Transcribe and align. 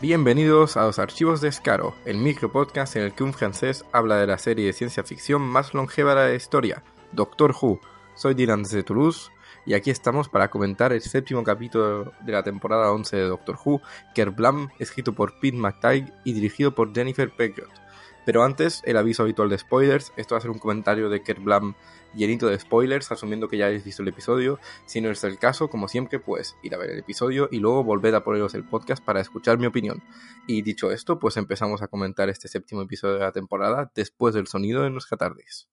Bienvenidos 0.00 0.78
a 0.78 0.86
los 0.86 0.98
archivos 0.98 1.42
de 1.42 1.48
Escaro, 1.48 1.94
el 2.06 2.16
micropodcast 2.16 2.96
en 2.96 3.02
el 3.02 3.12
que 3.12 3.22
un 3.22 3.34
francés 3.34 3.84
habla 3.92 4.16
de 4.16 4.26
la 4.26 4.38
serie 4.38 4.64
de 4.64 4.72
ciencia 4.72 5.04
ficción 5.04 5.42
más 5.42 5.74
longeva 5.74 6.14
de 6.14 6.30
la 6.30 6.34
historia, 6.34 6.82
Doctor 7.12 7.54
Who. 7.60 7.80
Soy 8.14 8.32
Dylan 8.32 8.62
desde 8.62 8.82
Toulouse 8.82 9.30
y 9.66 9.74
aquí 9.74 9.90
estamos 9.90 10.30
para 10.30 10.48
comentar 10.48 10.94
el 10.94 11.02
séptimo 11.02 11.44
capítulo 11.44 12.14
de 12.22 12.32
la 12.32 12.42
temporada 12.42 12.90
11 12.92 13.14
de 13.14 13.24
Doctor 13.24 13.58
Who, 13.62 13.82
Kerblam, 14.14 14.70
escrito 14.78 15.12
por 15.12 15.38
Pete 15.38 15.58
McTighe 15.58 16.10
y 16.24 16.32
dirigido 16.32 16.74
por 16.74 16.94
Jennifer 16.94 17.30
Pegott. 17.30 17.68
Pero 18.24 18.42
antes, 18.42 18.82
el 18.84 18.96
aviso 18.96 19.22
habitual 19.22 19.48
de 19.48 19.58
spoilers, 19.58 20.12
esto 20.16 20.34
va 20.34 20.38
a 20.38 20.42
ser 20.42 20.50
un 20.50 20.58
comentario 20.58 21.08
de 21.08 21.22
Kerblam 21.22 21.74
llenito 22.14 22.48
de 22.48 22.58
spoilers, 22.58 23.12
asumiendo 23.12 23.48
que 23.48 23.56
ya 23.56 23.66
habéis 23.66 23.84
visto 23.84 24.02
el 24.02 24.08
episodio. 24.08 24.58
Si 24.86 25.00
no 25.00 25.10
es 25.10 25.22
el 25.24 25.38
caso, 25.38 25.68
como 25.68 25.88
siempre, 25.88 26.18
pues 26.18 26.56
ir 26.62 26.74
a 26.74 26.78
ver 26.78 26.90
el 26.90 26.98
episodio 26.98 27.48
y 27.50 27.58
luego 27.58 27.84
volver 27.84 28.14
a 28.14 28.24
poneros 28.24 28.54
el 28.54 28.64
podcast 28.64 29.04
para 29.04 29.20
escuchar 29.20 29.58
mi 29.58 29.66
opinión. 29.66 30.02
Y 30.46 30.62
dicho 30.62 30.90
esto, 30.90 31.18
pues 31.18 31.36
empezamos 31.36 31.82
a 31.82 31.88
comentar 31.88 32.28
este 32.28 32.48
séptimo 32.48 32.82
episodio 32.82 33.14
de 33.14 33.20
la 33.20 33.32
temporada 33.32 33.90
después 33.94 34.34
del 34.34 34.46
sonido 34.46 34.82
de 34.82 34.90
nuestra 34.90 35.16
tardes. 35.16 35.68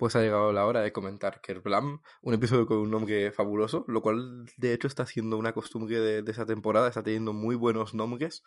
Pues 0.00 0.16
ha 0.16 0.22
llegado 0.22 0.50
la 0.50 0.64
hora 0.64 0.80
de 0.80 0.94
comentar 0.94 1.42
Kerblam, 1.42 2.00
un 2.22 2.32
episodio 2.32 2.66
con 2.66 2.78
un 2.78 2.90
nombre 2.90 3.32
fabuloso, 3.32 3.84
lo 3.86 4.00
cual 4.00 4.46
de 4.56 4.72
hecho 4.72 4.86
está 4.88 5.02
haciendo 5.02 5.36
una 5.36 5.52
costumbre 5.52 6.00
de, 6.00 6.30
esa 6.30 6.46
temporada, 6.46 6.88
está 6.88 7.02
teniendo 7.02 7.34
muy 7.34 7.54
buenos 7.54 7.92
nombres. 7.92 8.42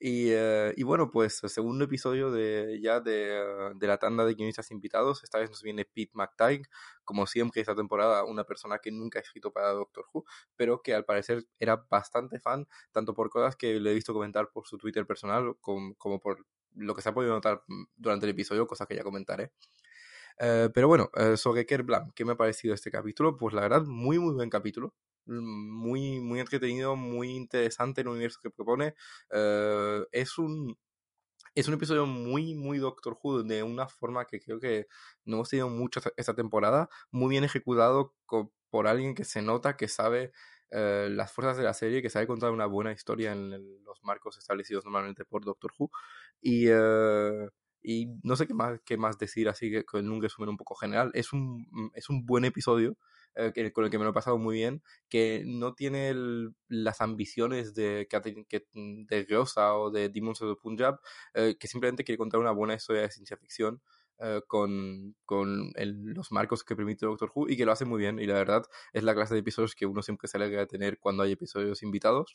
Y, 0.00 0.30
eh, 0.30 0.74
y 0.76 0.82
bueno, 0.82 1.12
pues 1.12 1.44
el 1.44 1.50
segundo 1.50 1.84
episodio 1.84 2.32
de 2.32 2.80
ya 2.82 2.98
de, 2.98 3.40
de, 3.76 3.86
la 3.86 3.98
tanda 3.98 4.24
de 4.24 4.34
guionistas 4.34 4.72
invitados, 4.72 5.22
esta 5.22 5.38
vez 5.38 5.48
nos 5.48 5.62
viene 5.62 5.84
Pete 5.84 6.10
McTighe, 6.14 6.64
como 7.04 7.28
siempre 7.28 7.60
esta 7.60 7.76
temporada, 7.76 8.24
una 8.24 8.42
persona 8.42 8.80
que 8.80 8.90
nunca 8.90 9.20
ha 9.20 9.22
escrito 9.22 9.52
para 9.52 9.70
Doctor 9.70 10.06
Who, 10.12 10.24
pero 10.56 10.82
que 10.82 10.92
al 10.92 11.04
parecer 11.04 11.46
era 11.60 11.86
bastante 11.88 12.40
fan, 12.40 12.66
tanto 12.90 13.14
por 13.14 13.30
cosas 13.30 13.54
que 13.54 13.78
le 13.78 13.92
he 13.92 13.94
visto 13.94 14.12
comentar 14.12 14.50
por 14.50 14.66
su 14.66 14.76
Twitter 14.76 15.06
personal, 15.06 15.56
como, 15.60 15.94
como 15.94 16.18
por 16.18 16.44
lo 16.74 16.96
que 16.96 17.02
se 17.02 17.10
ha 17.10 17.14
podido 17.14 17.32
notar 17.32 17.62
durante 17.94 18.26
el 18.26 18.30
episodio, 18.30 18.66
cosas 18.66 18.88
que 18.88 18.96
ya 18.96 19.04
comentaré. 19.04 19.52
Eh, 20.38 20.68
pero 20.74 20.88
bueno, 20.88 21.10
eh, 21.16 21.36
sobre 21.36 21.64
Kerblam, 21.66 22.12
¿qué 22.12 22.24
me 22.24 22.32
ha 22.32 22.36
parecido 22.36 22.74
este 22.74 22.90
capítulo? 22.90 23.36
Pues 23.36 23.54
la 23.54 23.62
verdad, 23.62 23.82
muy, 23.84 24.18
muy 24.18 24.34
buen 24.34 24.50
capítulo. 24.50 24.94
Mm, 25.26 25.70
muy, 25.70 26.20
muy 26.20 26.40
entretenido, 26.40 26.96
muy 26.96 27.30
interesante 27.30 28.02
el 28.02 28.08
universo 28.08 28.40
que 28.42 28.50
propone. 28.50 28.94
Eh, 29.30 30.04
es 30.12 30.38
un. 30.38 30.76
Es 31.54 31.68
un 31.68 31.74
episodio 31.74 32.06
muy, 32.06 32.54
muy 32.54 32.78
Doctor 32.78 33.18
Who, 33.22 33.42
de 33.44 33.62
una 33.62 33.88
forma 33.88 34.26
que 34.26 34.40
creo 34.40 34.60
que 34.60 34.88
no 35.24 35.36
hemos 35.36 35.48
tenido 35.50 35.68
mucho 35.70 36.00
esta 36.16 36.34
temporada. 36.34 36.88
Muy 37.10 37.30
bien 37.30 37.44
ejecutado 37.44 38.14
por 38.70 38.86
alguien 38.86 39.14
que 39.14 39.24
se 39.24 39.42
nota 39.42 39.76
que 39.76 39.88
sabe 39.88 40.32
las 40.70 41.32
fuerzas 41.32 41.56
de 41.56 41.64
la 41.64 41.74
serie, 41.74 42.02
que 42.02 42.10
sabe 42.10 42.26
contar 42.26 42.50
una 42.52 42.66
buena 42.66 42.92
historia 42.92 43.32
en 43.32 43.84
los 43.84 44.02
marcos 44.04 44.38
establecidos 44.38 44.84
normalmente 44.84 45.24
por 45.24 45.44
Doctor 45.44 45.72
Who. 45.78 45.90
Y, 46.42 46.68
y 47.88 48.08
no 48.24 48.34
sé 48.34 48.48
qué 48.48 48.54
más, 48.54 48.80
qué 48.84 48.96
más 48.96 49.16
decir 49.16 49.48
así 49.48 49.70
que 49.70 49.84
con 49.84 50.10
un 50.10 50.20
resumen 50.20 50.48
un 50.48 50.56
poco 50.56 50.74
general. 50.74 51.12
Es 51.14 51.32
un, 51.32 51.68
mm, 51.70 51.90
es 51.94 52.08
un 52.10 52.26
buen 52.26 52.44
episodio 52.44 52.96
eh, 53.36 53.52
con 53.72 53.84
el 53.84 53.90
que 53.90 53.98
me 53.98 54.04
lo 54.04 54.10
he 54.10 54.12
pasado 54.12 54.38
muy 54.38 54.56
bien, 54.56 54.82
que 55.08 55.44
no 55.46 55.72
tiene 55.74 56.12
las 56.68 57.00
ambiciones 57.00 57.74
de, 57.74 58.08
que, 58.10 58.66
mm, 58.74 59.04
de 59.06 59.26
Rosa 59.30 59.74
o 59.76 59.92
de 59.92 60.08
Demons 60.08 60.42
of 60.42 60.56
the 60.56 60.60
Punjab, 60.60 60.98
eh, 61.34 61.56
que 61.60 61.68
simplemente 61.68 62.02
quiere 62.02 62.18
contar 62.18 62.40
una 62.40 62.50
buena 62.50 62.74
historia 62.74 63.02
de 63.02 63.10
ciencia 63.12 63.36
ficción. 63.36 63.80
Eh, 64.18 64.40
con, 64.46 65.14
con 65.26 65.72
los 65.76 66.32
marcos 66.32 66.64
que 66.64 66.74
permite 66.74 67.04
Doctor 67.04 67.30
Who 67.34 67.50
y 67.50 67.56
que 67.58 67.66
lo 67.66 67.72
hace 67.72 67.84
muy 67.84 67.98
bien 67.98 68.18
y 68.18 68.24
la 68.24 68.32
verdad 68.32 68.62
es 68.94 69.04
la 69.04 69.14
clase 69.14 69.34
de 69.34 69.40
episodios 69.40 69.74
que 69.74 69.84
uno 69.84 70.00
siempre 70.02 70.26
se 70.26 70.38
alegra 70.38 70.60
de 70.60 70.66
tener 70.66 70.98
cuando 70.98 71.22
hay 71.22 71.32
episodios 71.32 71.82
invitados. 71.82 72.34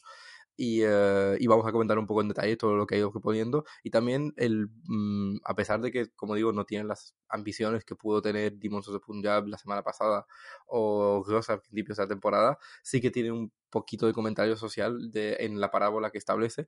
Eh, 0.57 1.37
y, 1.39 1.47
vamos 1.47 1.65
a 1.65 1.71
comentar 1.71 1.97
un 1.97 2.05
poco 2.05 2.21
en 2.21 2.27
detalle 2.27 2.55
todo 2.55 2.75
lo 2.75 2.85
que 2.85 2.95
ha 2.95 2.97
ido 2.99 3.11
proponiendo. 3.11 3.65
Y 3.83 3.89
también 3.89 4.33
el 4.37 4.69
mm, 4.87 5.37
a 5.43 5.55
pesar 5.55 5.81
de 5.81 5.91
que 5.91 6.09
como 6.15 6.35
digo 6.35 6.53
no 6.53 6.65
tienen 6.65 6.87
las 6.87 7.15
ambiciones 7.29 7.83
que 7.83 7.95
pudo 7.95 8.21
tener 8.21 8.53
Demons 8.57 8.87
of 8.87 8.95
the 8.95 8.99
Punjab 8.99 9.47
la 9.47 9.57
semana 9.57 9.81
pasada 9.81 10.25
o 10.67 11.23
Gross 11.25 11.49
a 11.49 11.59
principios 11.59 11.97
de 11.97 12.03
la 12.03 12.09
temporada 12.09 12.57
sí 12.83 13.01
que 13.01 13.11
tiene 13.11 13.31
un 13.31 13.51
poquito 13.69 14.05
de 14.05 14.13
comentario 14.13 14.55
social 14.57 15.11
de, 15.11 15.37
en 15.39 15.59
la 15.59 15.71
parábola 15.71 16.11
que 16.11 16.17
establece 16.17 16.67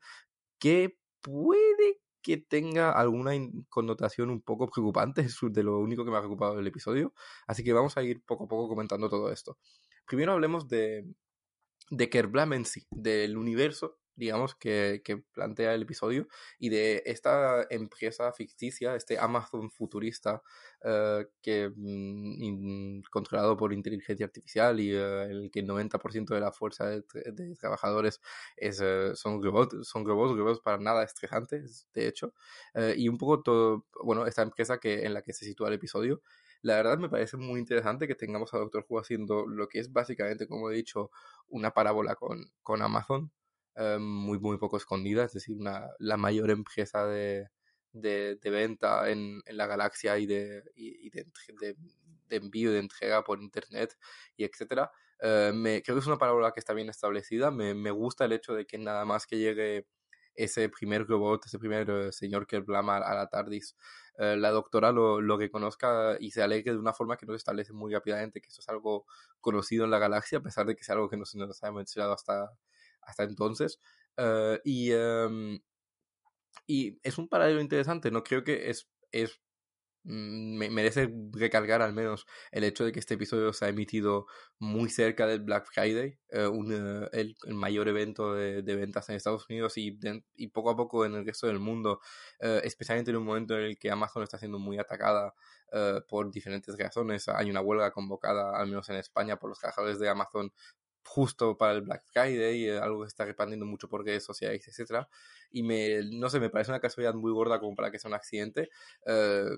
que 0.60 0.98
puede 1.22 2.00
que 2.24 2.38
tenga 2.38 2.92
alguna 2.92 3.34
connotación 3.70 4.32
un 4.32 4.42
poco 4.42 4.70
preocupante, 4.70 5.22
es 5.22 5.38
de 5.42 5.64
lo 5.64 5.80
único 5.80 6.04
que 6.04 6.12
me 6.12 6.18
ha 6.18 6.22
preocupado 6.22 6.56
del 6.56 6.68
episodio, 6.68 7.14
así 7.46 7.64
que 7.64 7.74
vamos 7.74 7.98
a 7.98 8.04
ir 8.04 8.24
poco 8.24 8.46
a 8.46 8.48
poco 8.48 8.68
comentando 8.70 9.10
todo 9.10 9.32
esto. 9.32 9.58
Primero 10.08 10.34
hablemos 10.34 10.68
de, 10.68 11.06
de 11.92 12.10
Kerblam 12.10 12.54
en 12.54 12.66
sí, 12.66 12.88
del 12.90 13.38
universo, 13.38 14.00
digamos, 14.16 14.56
que, 14.56 15.02
plantea 15.34 15.74
el 15.74 15.84
episodio 15.84 16.28
y 16.60 16.70
de 16.70 17.04
esta 17.06 17.66
empresa 17.70 18.32
ficticia, 18.34 18.96
este 18.96 19.18
Amazon 19.18 19.72
futurista, 19.72 20.42
eh, 20.84 21.26
que 21.42 21.72
mm, 21.76 23.02
controlado 23.12 23.58
por 23.58 23.74
inteligencia 23.74 24.26
artificial 24.26 24.80
y 24.80 24.92
eh, 24.92 25.24
el 25.24 25.50
que 25.52 25.62
el 25.62 25.68
90% 25.68 26.34
de 26.34 26.40
la 26.40 26.52
fuerza 26.52 26.88
de, 26.88 27.04
trabajadores 27.60 28.22
es, 28.58 28.82
eh, 28.82 29.12
son 29.16 29.42
robots, 29.42 29.88
son 29.88 30.06
robots, 30.06 30.38
robots 30.38 30.60
para 30.62 30.78
nada 30.78 31.04
estresantes, 31.04 31.88
de 31.94 32.08
hecho, 32.08 32.34
y 32.96 33.08
un 33.10 33.18
poco 33.18 33.42
todo, 33.44 33.86
bueno, 34.04 34.26
esta 34.26 34.42
empresa 34.42 34.80
que, 34.80 35.06
en 35.06 35.14
la 35.14 35.22
que 35.22 35.34
se 35.34 35.46
sitúa 35.46 35.68
el 35.70 35.76
episodio. 35.76 36.22
La 36.62 36.76
verdad 36.78 36.98
me 36.98 37.10
parece 37.10 37.36
muy 37.38 37.60
interesante 37.60 38.08
que 38.08 38.16
tengamos 38.16 38.54
a 38.54 38.58
Doctor 38.58 38.86
Who 38.88 39.00
haciendo 39.00 39.46
lo 39.48 39.68
que 39.68 39.80
es 39.80 39.92
básicamente, 39.92 40.48
como 40.48 40.72
he 40.72 40.76
dicho, 40.76 41.12
una 41.50 41.72
parábola 41.72 42.16
con, 42.16 42.52
con 42.64 42.82
Amazon, 42.82 43.32
eh, 43.76 43.98
muy, 44.00 44.40
muy 44.40 44.58
poco 44.58 44.78
escondida, 44.78 45.24
es 45.26 45.34
decir, 45.34 45.56
una, 45.58 45.90
la 46.00 46.18
mayor 46.18 46.52
empresa 46.52 47.06
de, 47.06 47.50
de, 47.94 48.38
venta 48.44 49.10
en, 49.10 49.42
en, 49.46 49.58
la 49.58 49.68
galaxia 49.68 50.18
y, 50.18 50.26
de, 50.26 50.64
y, 50.76 51.10
de, 51.10 51.26
de, 51.60 51.76
envío 52.30 52.72
y 52.72 52.74
de 52.74 52.80
entrega 52.80 53.24
por 53.24 53.42
internet 53.42 53.98
y 54.36 54.44
etcétera. 54.44 54.92
Eh, 55.22 55.82
creo 55.86 55.96
que 55.96 56.02
es 56.02 56.08
una 56.08 56.18
parábola 56.18 56.52
que 56.52 56.60
está 56.60 56.74
bien 56.74 56.90
establecida. 56.90 57.52
Me, 57.52 57.74
me 57.74 57.92
gusta 57.92 58.26
el 58.26 58.34
hecho 58.34 58.54
de 58.54 58.66
que 58.66 58.78
nada 58.78 59.06
más 59.06 59.26
que 59.26 59.38
llegue 59.38 59.88
ese 60.36 60.70
primer 60.70 61.08
robot, 61.08 61.46
ese 61.46 61.60
primer 61.60 61.90
eh, 61.90 62.12
señor 62.12 62.48
que 62.48 62.60
blama 62.60 62.98
a 62.98 63.16
la 63.16 63.28
TARDIS, 63.28 63.76
eh, 64.18 64.36
la 64.38 64.50
doctora 64.50 64.92
lo, 64.92 65.22
lo 65.22 65.38
reconozca 65.38 66.18
y 66.20 66.32
se 66.32 66.42
alegre 66.42 66.74
de 66.74 66.80
una 66.80 66.94
forma 66.94 67.18
que 67.18 67.26
no 67.26 67.34
se 67.34 67.38
establece 67.38 67.74
muy 67.74 67.94
rápidamente, 67.94 68.42
que 68.42 68.48
esto 68.48 68.62
es 68.62 68.70
algo 68.70 69.06
conocido 69.40 69.86
en 69.86 69.92
la 69.92 70.00
galaxia, 70.00 70.40
a 70.40 70.42
pesar 70.42 70.66
de 70.66 70.76
que 70.76 70.84
sea 70.84 70.96
algo 70.96 71.10
que 71.10 71.18
no 71.18 71.26
se 71.26 71.38
nos 71.38 71.64
ha 71.64 71.72
mencionado 71.72 72.14
hasta, 72.14 72.52
hasta 73.06 73.24
entonces. 73.24 73.80
Eh, 74.18 74.60
y, 74.64 74.92
em, 74.92 75.60
y 76.68 77.00
es 77.04 77.18
un 77.18 77.28
paralelo 77.28 77.62
interesante, 77.62 78.12
¿no? 78.12 78.24
Creo 78.24 78.44
que 78.44 78.70
es, 78.70 78.90
es 79.12 79.42
Mm, 80.06 80.58
me 80.58 80.70
merece 80.70 81.10
recalcar 81.32 81.82
al 81.82 81.94
menos 81.94 82.26
el 82.52 82.66
hecho 82.66 82.84
de 82.84 82.92
que 82.92 83.00
este 83.00 83.14
episodio 83.14 83.54
se 83.54 83.66
ha 83.66 83.70
emitido 83.70 84.28
muy 84.60 84.90
cerca 84.90 85.26
del 85.28 85.42
Black 85.42 85.66
Friday, 85.72 86.20
eh, 86.30 86.46
un, 86.46 86.74
eh, 86.74 87.10
el, 87.14 87.36
mayor 87.54 87.88
evento 87.88 88.34
de, 88.34 88.62
ventas 88.76 89.08
en 89.10 89.16
Estados 89.16 89.46
Unidos 89.50 89.78
y, 89.78 89.98
y, 90.36 90.48
poco 90.50 90.72
a 90.72 90.76
poco 90.76 91.06
en 91.06 91.16
el 91.16 91.26
resto 91.26 91.48
del 91.48 91.60
mundo, 91.60 92.02
eh, 92.40 92.62
especialmente 92.66 93.12
en 93.12 93.18
un 93.18 93.24
momento 93.26 93.58
en 93.58 93.64
el 93.64 93.78
que 93.80 93.92
Amazon 93.92 94.24
está 94.24 94.38
siendo 94.38 94.60
muy 94.60 94.78
atacada 94.78 95.34
por 96.08 96.30
diferentes 96.32 96.78
razones. 96.78 97.28
Hay 97.30 97.50
una 97.50 97.62
huelga 97.62 97.90
convocada, 97.92 98.56
al 98.56 98.68
menos 98.68 98.88
en 98.90 98.98
España, 98.98 99.38
por 99.38 99.50
los 99.50 99.58
trabajadores 99.58 99.98
de 99.98 100.08
Amazon 100.08 100.54
justo 101.06 101.58
para 101.58 101.74
el 101.74 101.82
Black 101.82 102.04
Friday, 102.12 102.70
algo 102.70 103.02
que 103.02 103.08
está 103.08 103.26
expandiendo 103.26 103.66
mucho 103.66 103.88
por 103.88 104.06
redes 104.06 104.24
sociales, 104.24 104.68
etcétera 104.68 105.08
Y 105.52 105.64
me, 105.64 106.02
no 106.12 106.30
sé, 106.30 106.40
me 106.40 106.50
parece 106.50 106.72
una 106.72 106.80
casualidad 106.80 107.14
muy 107.14 107.32
gorda 107.32 107.60
como 107.60 107.76
para 107.76 107.92
que 107.92 108.00
sea 108.00 108.10
un 108.10 108.16
accidente. 108.16 108.70
Eh, 109.06 109.50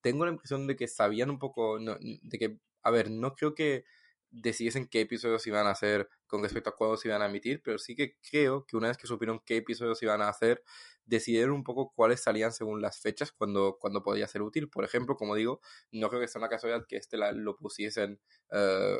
tengo 0.00 0.24
la 0.24 0.32
impresión 0.32 0.66
de 0.66 0.76
que 0.76 0.88
sabían 0.88 1.30
un 1.30 1.38
poco, 1.38 1.78
de 1.78 2.38
que, 2.38 2.58
a 2.82 2.90
ver, 2.90 3.10
no 3.10 3.34
creo 3.34 3.54
que 3.54 3.84
decidiesen 4.30 4.88
qué 4.88 5.00
episodios 5.00 5.46
iban 5.46 5.66
a 5.66 5.70
hacer 5.70 6.08
con 6.26 6.42
respecto 6.42 6.70
a 6.70 6.76
cuándo 6.76 6.96
se 6.96 7.08
iban 7.08 7.22
a 7.22 7.26
emitir, 7.26 7.62
pero 7.62 7.78
sí 7.78 7.94
que 7.94 8.16
creo 8.30 8.66
que 8.66 8.76
una 8.76 8.88
vez 8.88 8.96
que 8.96 9.06
supieron 9.06 9.40
qué 9.44 9.56
episodios 9.56 10.02
iban 10.02 10.20
a 10.20 10.28
hacer, 10.28 10.62
decidieron 11.04 11.54
un 11.54 11.64
poco 11.64 11.92
cuáles 11.94 12.22
salían 12.22 12.52
según 12.52 12.82
las 12.82 13.00
fechas 13.00 13.32
cuando, 13.32 13.78
cuando 13.80 14.02
podía 14.02 14.26
ser 14.26 14.42
útil. 14.42 14.68
Por 14.68 14.84
ejemplo, 14.84 15.16
como 15.16 15.34
digo, 15.34 15.60
no 15.92 16.08
creo 16.08 16.20
que 16.20 16.28
sea 16.28 16.40
una 16.40 16.48
casualidad 16.48 16.84
que 16.86 16.96
este 16.96 17.16
lo 17.16 17.56
pusiesen 17.56 18.20
uh, 18.50 18.98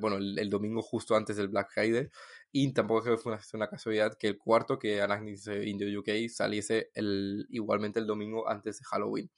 bueno, 0.00 0.16
el, 0.16 0.50
domingo 0.50 0.82
justo 0.82 1.16
antes 1.16 1.36
del 1.36 1.48
Black 1.48 1.70
Friday. 1.72 2.08
Y 2.52 2.72
tampoco 2.72 3.02
creo 3.02 3.16
que 3.16 3.22
fue 3.22 3.38
una, 3.54 3.68
casualidad 3.68 4.16
que 4.18 4.28
el 4.28 4.38
cuarto, 4.38 4.78
que 4.78 5.00
Anagnis 5.00 5.46
in 5.46 5.78
the 5.78 5.96
UK, 5.96 6.28
saliese 6.28 6.90
el, 6.94 7.46
igualmente 7.50 7.98
el 8.00 8.06
domingo 8.06 8.48
antes 8.48 8.78
de 8.78 8.84
Halloween. 8.84 9.30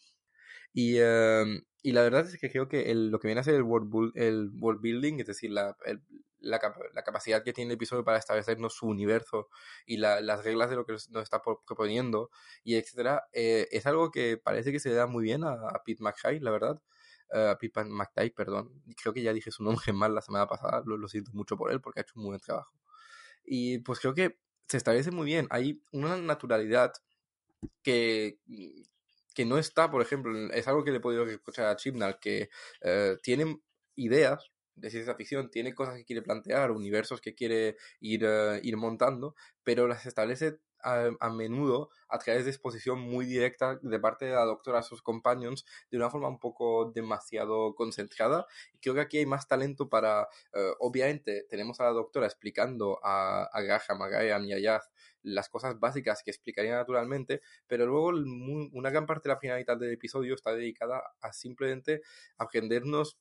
Y, 0.72 0.98
em, 0.98 1.62
y 1.82 1.92
la 1.92 2.02
verdad 2.02 2.26
es 2.26 2.38
que 2.38 2.50
creo 2.50 2.68
que 2.68 2.92
lo 2.94 3.20
que 3.20 3.28
viene 3.28 3.40
a 3.40 3.44
ser 3.44 3.54
el 3.54 3.62
world, 3.62 4.12
el 4.16 4.50
world 4.58 4.80
building, 4.80 5.20
es 5.20 5.26
decir, 5.26 5.50
la, 5.52 5.76
la, 6.40 6.60
la, 6.94 7.04
capacidad 7.04 7.44
que 7.44 7.52
tiene 7.52 7.70
el 7.72 7.76
episodio 7.76 8.04
para 8.04 8.18
establecernos 8.18 8.74
su 8.74 8.86
universo 8.86 9.48
y 9.86 9.98
las 9.98 10.44
reglas 10.44 10.70
de 10.70 10.76
lo 10.76 10.84
que 10.84 10.94
nos 10.94 11.22
está 11.22 11.42
proponiendo, 11.42 12.30
y 12.64 12.74
etcétera, 12.76 13.24
eh, 13.32 13.68
es 13.70 13.86
algo 13.86 14.10
que 14.10 14.36
parece 14.36 14.72
que 14.72 14.80
se 14.80 14.92
da 14.92 15.06
muy 15.06 15.24
bien 15.24 15.44
a, 15.44 15.52
a 15.52 15.82
Pete 15.84 16.02
McHigh, 16.02 16.40
la 16.40 16.50
verdad 16.50 16.80
uh, 17.32 17.56
Pipan 17.58 17.90
perdón. 18.34 18.82
Creo 19.00 19.12
que 19.12 19.22
ya 19.22 19.32
dije 19.32 19.50
su 19.50 19.62
nombre 19.62 19.92
mal 19.92 20.14
la 20.14 20.22
semana 20.22 20.46
pasada, 20.46 20.82
lo, 20.84 21.08
siento 21.08 21.30
mucho 21.32 21.56
por 21.56 21.72
él 21.72 21.80
porque 21.80 22.00
ha 22.00 22.02
hecho 22.02 22.14
un 22.16 22.22
muy 22.22 22.30
buen 22.30 22.40
trabajo. 22.40 22.72
Y 23.44 23.78
pues 23.78 24.00
creo 24.00 24.14
que 24.14 24.38
se 24.66 24.76
establece 24.76 25.10
muy 25.10 25.26
bien. 25.26 25.46
Hay 25.50 25.82
una 25.92 26.16
naturalidad 26.16 26.92
que, 27.82 28.38
que 29.34 29.44
no 29.44 29.58
está, 29.58 29.90
por 29.90 30.02
ejemplo, 30.02 30.50
es 30.52 30.68
algo 30.68 30.84
que 30.84 30.90
le 30.90 30.98
he 30.98 31.00
podido 31.00 31.24
escuchar 31.26 31.66
a 31.66 31.76
Chibnall, 31.76 32.18
que 32.18 32.50
uh, 32.82 33.16
tiene 33.22 33.60
ideas 33.96 34.50
de 34.76 34.90
ciencia 34.90 35.14
ficción, 35.14 35.50
tiene 35.50 35.74
cosas 35.74 35.96
que 35.96 36.04
quiere 36.04 36.22
plantear, 36.22 36.70
universos 36.70 37.20
que 37.20 37.34
quiere 37.34 37.76
ir, 38.00 38.24
uh, 38.24 38.58
ir 38.62 38.76
montando, 38.76 39.34
pero 39.62 39.86
las 39.86 40.06
establece 40.06 40.58
a, 40.84 41.30
menudo 41.30 41.90
a 42.08 42.18
través 42.18 42.44
de 42.44 42.50
exposición 42.50 43.00
muy 43.00 43.24
directa 43.26 43.78
de 43.82 43.98
parte 43.98 44.26
de 44.26 44.32
la 44.32 44.44
doctora 44.44 44.80
a 44.80 44.82
sus 44.82 45.02
companions 45.02 45.64
de 45.90 45.96
una 45.96 46.10
forma 46.10 46.28
un 46.28 46.38
poco 46.38 46.92
demasiado 46.94 47.74
concentrada. 47.74 48.46
Y 48.72 48.78
creo 48.78 48.94
que 48.94 49.00
aquí 49.00 49.18
hay 49.18 49.26
más 49.26 49.48
talento 49.48 49.88
para, 49.88 50.28
eh, 50.52 50.72
obviamente, 50.80 51.46
tenemos 51.48 51.80
a 51.80 51.84
la 51.84 51.90
doctora 51.90 52.26
explicando 52.26 53.00
a, 53.02 53.44
a 53.44 53.60
Graham, 53.62 54.02
a 54.02 54.08
Graham 54.08 54.46
las 55.24 55.48
cosas 55.48 55.80
básicas 55.80 56.22
que 56.22 56.30
explicaría 56.30 56.74
naturalmente, 56.74 57.40
pero 57.66 57.86
luego 57.86 58.08
una 58.08 58.90
gran 58.90 59.06
parte 59.06 59.28
de 59.28 59.34
la 59.34 59.40
finalidad 59.40 59.78
del 59.78 59.92
episodio 59.92 60.34
está 60.34 60.54
dedicada 60.54 61.02
a 61.20 61.32
simplemente 61.32 62.02
aprendernos 62.36 63.18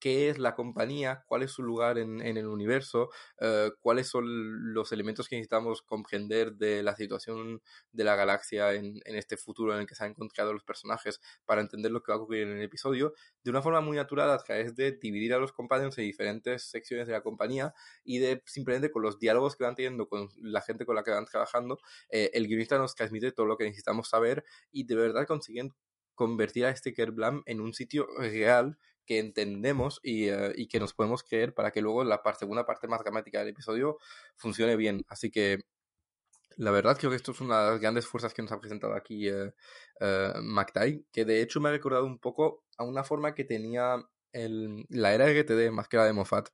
qué 0.00 0.30
es 0.30 0.38
la 0.38 0.54
compañía, 0.54 1.24
cuál 1.26 1.42
es 1.42 1.52
su 1.52 1.62
lugar 1.62 1.98
en, 1.98 2.20
el 2.20 2.46
universo, 2.46 3.10
eh, 3.38 3.70
cuáles 3.80 4.08
son 4.08 4.72
los 4.72 4.92
elementos 4.92 5.28
que 5.28 5.36
necesitamos 5.36 5.82
comprender 5.82 6.54
de 6.54 6.82
la 6.82 6.96
situación 6.96 7.62
de 7.92 8.04
la 8.04 8.16
galaxia 8.16 8.72
en, 8.72 9.00
este 9.04 9.36
futuro 9.36 9.74
en 9.74 9.80
el 9.80 9.86
que 9.86 9.94
se 9.94 10.04
han 10.04 10.10
encontrado 10.10 10.52
los 10.52 10.64
personajes 10.64 11.20
para 11.44 11.60
entender 11.60 11.92
lo 11.92 12.02
que 12.02 12.12
va 12.12 12.18
a 12.18 12.20
ocurrir 12.22 12.48
en 12.48 12.56
el 12.56 12.62
episodio, 12.62 13.12
de 13.44 13.50
una 13.50 13.62
forma 13.62 13.80
muy 13.80 13.96
natural 13.96 14.30
a 14.30 14.38
través 14.38 14.74
de 14.74 14.92
dividir 14.92 15.34
a 15.34 15.38
los 15.38 15.52
compañeros 15.52 15.98
en 15.98 16.04
diferentes 16.04 16.70
secciones 16.70 17.06
de 17.06 17.12
la 17.12 17.22
compañía 17.22 17.74
y 18.04 18.18
de 18.18 18.42
simplemente 18.46 18.90
con 18.90 19.02
los 19.02 19.18
diálogos 19.18 19.56
que 19.56 19.64
van 19.64 19.74
teniendo 19.74 20.08
con 20.08 20.28
la 20.36 20.62
gente 20.62 20.86
con 20.86 20.96
la 20.96 21.02
que 21.02 21.10
van 21.10 21.26
trabajando, 21.26 21.78
eh, 22.10 22.30
el 22.32 22.46
guionista 22.46 22.78
nos 22.78 22.94
transmite 22.94 23.32
todo 23.32 23.46
lo 23.46 23.56
que 23.56 23.64
necesitamos 23.64 24.08
saber 24.08 24.44
y 24.70 24.84
de 24.84 24.94
verdad 24.94 25.26
consiguen 25.26 25.74
convertir 26.20 26.66
a 26.66 26.70
este 26.70 26.92
Kerblam 26.92 27.42
en 27.46 27.60
un 27.62 27.72
sitio 27.72 28.06
real 28.18 28.78
que 29.10 29.18
entendemos 29.18 30.00
eh, 30.04 30.52
y, 30.54 30.68
que 30.68 30.78
nos 30.78 30.94
podemos 30.94 31.24
creer 31.24 31.52
para 31.52 31.72
que 31.72 31.82
luego 31.82 32.04
la 32.04 32.22
segunda 32.38 32.64
parte 32.64 32.86
más 32.86 33.00
dramática 33.00 33.40
del 33.40 33.48
episodio 33.48 33.98
funcione 34.36 34.76
bien. 34.76 35.04
Así 35.08 35.32
que 35.32 35.58
la 36.56 36.70
verdad 36.70 36.96
creo 36.96 37.10
que 37.10 37.16
esto 37.16 37.32
es 37.32 37.40
una 37.40 37.64
de 37.64 37.70
las 37.72 37.80
grandes 37.80 38.06
fuerzas 38.06 38.32
que 38.32 38.42
nos 38.42 38.52
ha 38.52 38.60
presentado 38.60 38.94
aquí 38.94 39.28
eh 39.28 39.52
que 41.12 41.24
de 41.24 41.42
hecho 41.42 41.60
me 41.60 41.70
ha 41.70 41.72
recordado 41.72 42.06
un 42.06 42.20
poco 42.20 42.62
a 42.78 42.84
una 42.84 43.02
forma 43.02 43.34
que 43.34 43.44
tenía 43.44 43.96
el, 44.32 44.86
la 44.90 45.12
era 45.12 45.26
RTD 45.28 45.72
más 45.72 45.88
que 45.88 45.96
la 45.96 46.04
de 46.04 46.12
Moffat 46.12 46.50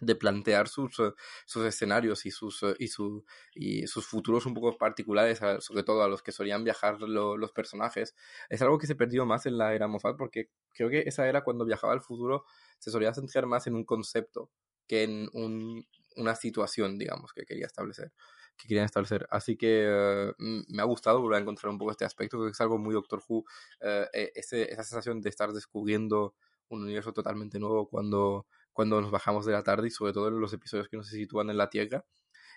de 0.00 0.14
plantear 0.14 0.68
sus, 0.68 0.98
eh, 1.00 1.12
sus 1.46 1.64
escenarios 1.64 2.26
y 2.26 2.30
sus, 2.30 2.64
y, 2.78 2.88
su, 2.88 3.24
y 3.54 3.86
sus 3.86 4.06
futuros 4.06 4.46
un 4.46 4.54
poco 4.54 4.76
particulares, 4.76 5.40
sobre 5.60 5.82
todo 5.82 6.02
a 6.02 6.08
los 6.08 6.22
que 6.22 6.32
solían 6.32 6.64
viajar 6.64 7.00
los 7.00 7.52
personajes, 7.52 8.14
es 8.48 8.62
algo 8.62 8.78
que 8.78 8.86
se 8.86 8.94
perdió 8.96 9.26
más 9.26 9.46
en 9.46 9.58
la 9.58 9.74
era 9.74 9.88
Moffat 9.88 10.16
porque 10.16 10.50
creo 10.72 10.90
que 10.90 11.00
esa 11.06 11.28
era 11.28 11.44
cuando 11.44 11.64
viajaba 11.64 11.92
al 11.92 12.00
futuro 12.00 12.44
se 12.78 12.90
solía 12.90 13.14
centrar 13.14 13.46
más 13.46 13.66
en 13.66 13.74
un 13.74 13.84
concepto 13.84 14.50
que 14.86 15.04
en 15.04 15.28
un, 15.32 15.86
una 16.16 16.34
situación, 16.34 16.98
digamos, 16.98 17.32
que 17.32 17.44
quería 17.44 17.66
establecer 17.66 18.12
que 18.56 18.68
querían 18.68 18.84
establecer. 18.84 19.26
Así 19.30 19.56
que 19.56 19.84
eh, 19.86 20.32
me 20.38 20.82
ha 20.82 20.84
gustado 20.84 21.20
volver 21.20 21.38
a 21.38 21.42
encontrar 21.42 21.70
un 21.70 21.78
poco 21.78 21.90
este 21.90 22.04
aspecto, 22.04 22.42
que 22.42 22.50
es 22.50 22.60
algo 22.60 22.78
muy 22.78 22.94
Doctor 22.94 23.22
Who, 23.26 23.44
eh, 23.80 24.08
e, 24.12 24.32
esa 24.34 24.82
sensación 24.84 25.20
de 25.20 25.30
estar 25.30 25.52
descubriendo 25.52 26.34
un 26.68 26.82
universo 26.82 27.12
totalmente 27.12 27.58
nuevo 27.58 27.88
cuando 27.88 28.46
cuando 28.72 29.00
nos 29.00 29.10
bajamos 29.10 29.46
de 29.46 29.52
la 29.52 29.62
tarde 29.62 29.88
y 29.88 29.90
sobre 29.90 30.12
todo 30.12 30.28
en 30.28 30.40
los 30.40 30.52
episodios 30.52 30.88
que 30.88 30.96
no 30.96 31.04
se 31.04 31.16
sitúan 31.16 31.50
en 31.50 31.56
la 31.58 31.70
Tierra. 31.70 32.04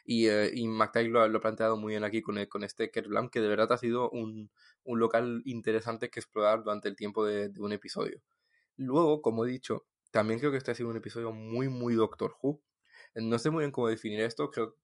Y, 0.05 0.27
eh, 0.27 0.51
y 0.53 0.67
lo, 0.67 1.21
ha 1.21 1.41
planteado 1.41 1.77
muy 1.77 1.93
bien 1.93 2.03
aquí 2.03 2.21
con, 2.21 2.43
con 2.45 2.63
este 2.63 2.91
Kerblam, 2.91 3.29
que 3.29 3.41
de 3.41 3.47
verdad 3.47 3.71
ha 3.71 3.77
sido 3.77 4.09
un, 4.11 4.51
un, 4.83 4.99
local 4.99 5.41
interesante 5.45 6.09
que 6.09 6.19
explorar 6.19 6.63
durante 6.63 6.89
el 6.89 6.95
tiempo 6.95 7.25
de, 7.25 7.49
de, 7.49 7.61
un 7.61 7.73
episodio. 7.73 8.21
Luego, 8.77 9.21
como 9.21 9.45
he 9.45 9.49
dicho, 9.49 9.85
también 10.11 10.39
creo 10.39 10.51
que 10.51 10.57
este 10.57 10.71
ha 10.71 10.75
sido 10.75 10.89
un 10.89 10.97
episodio 10.97 11.31
muy, 11.31 11.69
muy 11.69 11.95
Doctor 11.95 12.35
Who. 12.41 12.61
No 13.15 13.39
sé 13.39 13.49
muy 13.49 13.61
bien 13.61 13.71
cómo 13.71 13.87
definir 13.87 14.21
esto, 14.21 14.51
creo, 14.51 14.75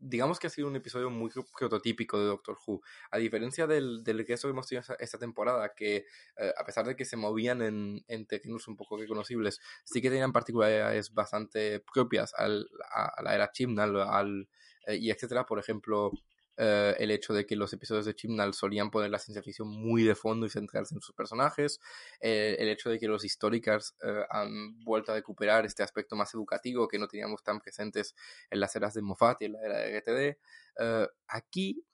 digamos 0.00 0.38
que 0.38 0.46
ha 0.46 0.50
sido 0.50 0.68
un 0.68 0.76
episodio 0.76 1.10
muy 1.10 1.30
prototípico 1.58 2.18
de 2.18 2.26
Doctor 2.26 2.56
Who. 2.66 2.80
A 3.10 3.18
diferencia 3.18 3.66
del, 3.66 4.02
del 4.04 4.24
que 4.24 4.36
hemos 4.42 4.66
tenido 4.66 4.96
esta, 4.98 5.18
temporada, 5.18 5.74
que 5.74 6.06
eh, 6.36 6.52
a 6.56 6.64
pesar 6.64 6.86
de 6.86 6.96
que 6.96 7.04
se 7.04 7.16
movían 7.16 7.62
en, 7.62 8.04
en 8.08 8.26
terrenos 8.26 8.68
un 8.68 8.76
poco 8.76 8.96
reconocibles, 8.96 9.60
sí 9.84 10.00
que 10.00 10.10
tenían 10.10 10.32
particularidades 10.32 11.12
bastante 11.12 11.80
propias 11.80 12.34
al, 12.34 12.68
a, 12.92 13.22
la 13.22 13.34
era 13.34 13.52
Chibnall 13.52 14.00
al, 14.00 14.48
eh, 14.86 14.96
y 14.96 15.10
etcétera. 15.10 15.46
Por 15.46 15.58
ejemplo, 15.58 16.12
eh, 16.60 16.96
el 16.98 17.12
hecho 17.12 17.32
de 17.32 17.46
que 17.46 17.54
los 17.54 17.72
episodios 17.72 18.04
de 18.04 18.16
Chibnall 18.16 18.52
solían 18.52 18.90
poner 18.90 19.10
la 19.10 19.20
ciencia 19.20 19.42
ficción 19.42 19.68
muy 19.68 20.02
de 20.02 20.16
fondo 20.16 20.44
y 20.44 20.50
centrarse 20.50 20.94
en 20.94 21.00
sus 21.00 21.14
personajes, 21.14 21.80
eh, 22.20 22.56
el 22.58 22.68
hecho 22.68 22.90
de 22.90 22.98
que 22.98 23.06
los 23.06 23.24
históricos 23.24 23.94
eh, 24.02 24.24
han 24.28 24.80
vuelto 24.80 25.12
a 25.12 25.14
recuperar 25.14 25.64
este 25.66 25.84
aspecto 25.84 26.16
más 26.16 26.34
educativo 26.34 26.88
que 26.88 26.98
no 26.98 27.06
teníamos 27.06 27.44
tan 27.44 27.60
presentes 27.60 28.16
en 28.50 28.58
las 28.58 28.74
eras 28.74 28.94
de 28.94 29.02
Moffat 29.02 29.42
y 29.42 29.44
en 29.44 29.52
la 29.52 29.60
era 29.60 29.78
de 29.78 30.00
GTD. 30.00 30.38
aquí, 31.28 31.84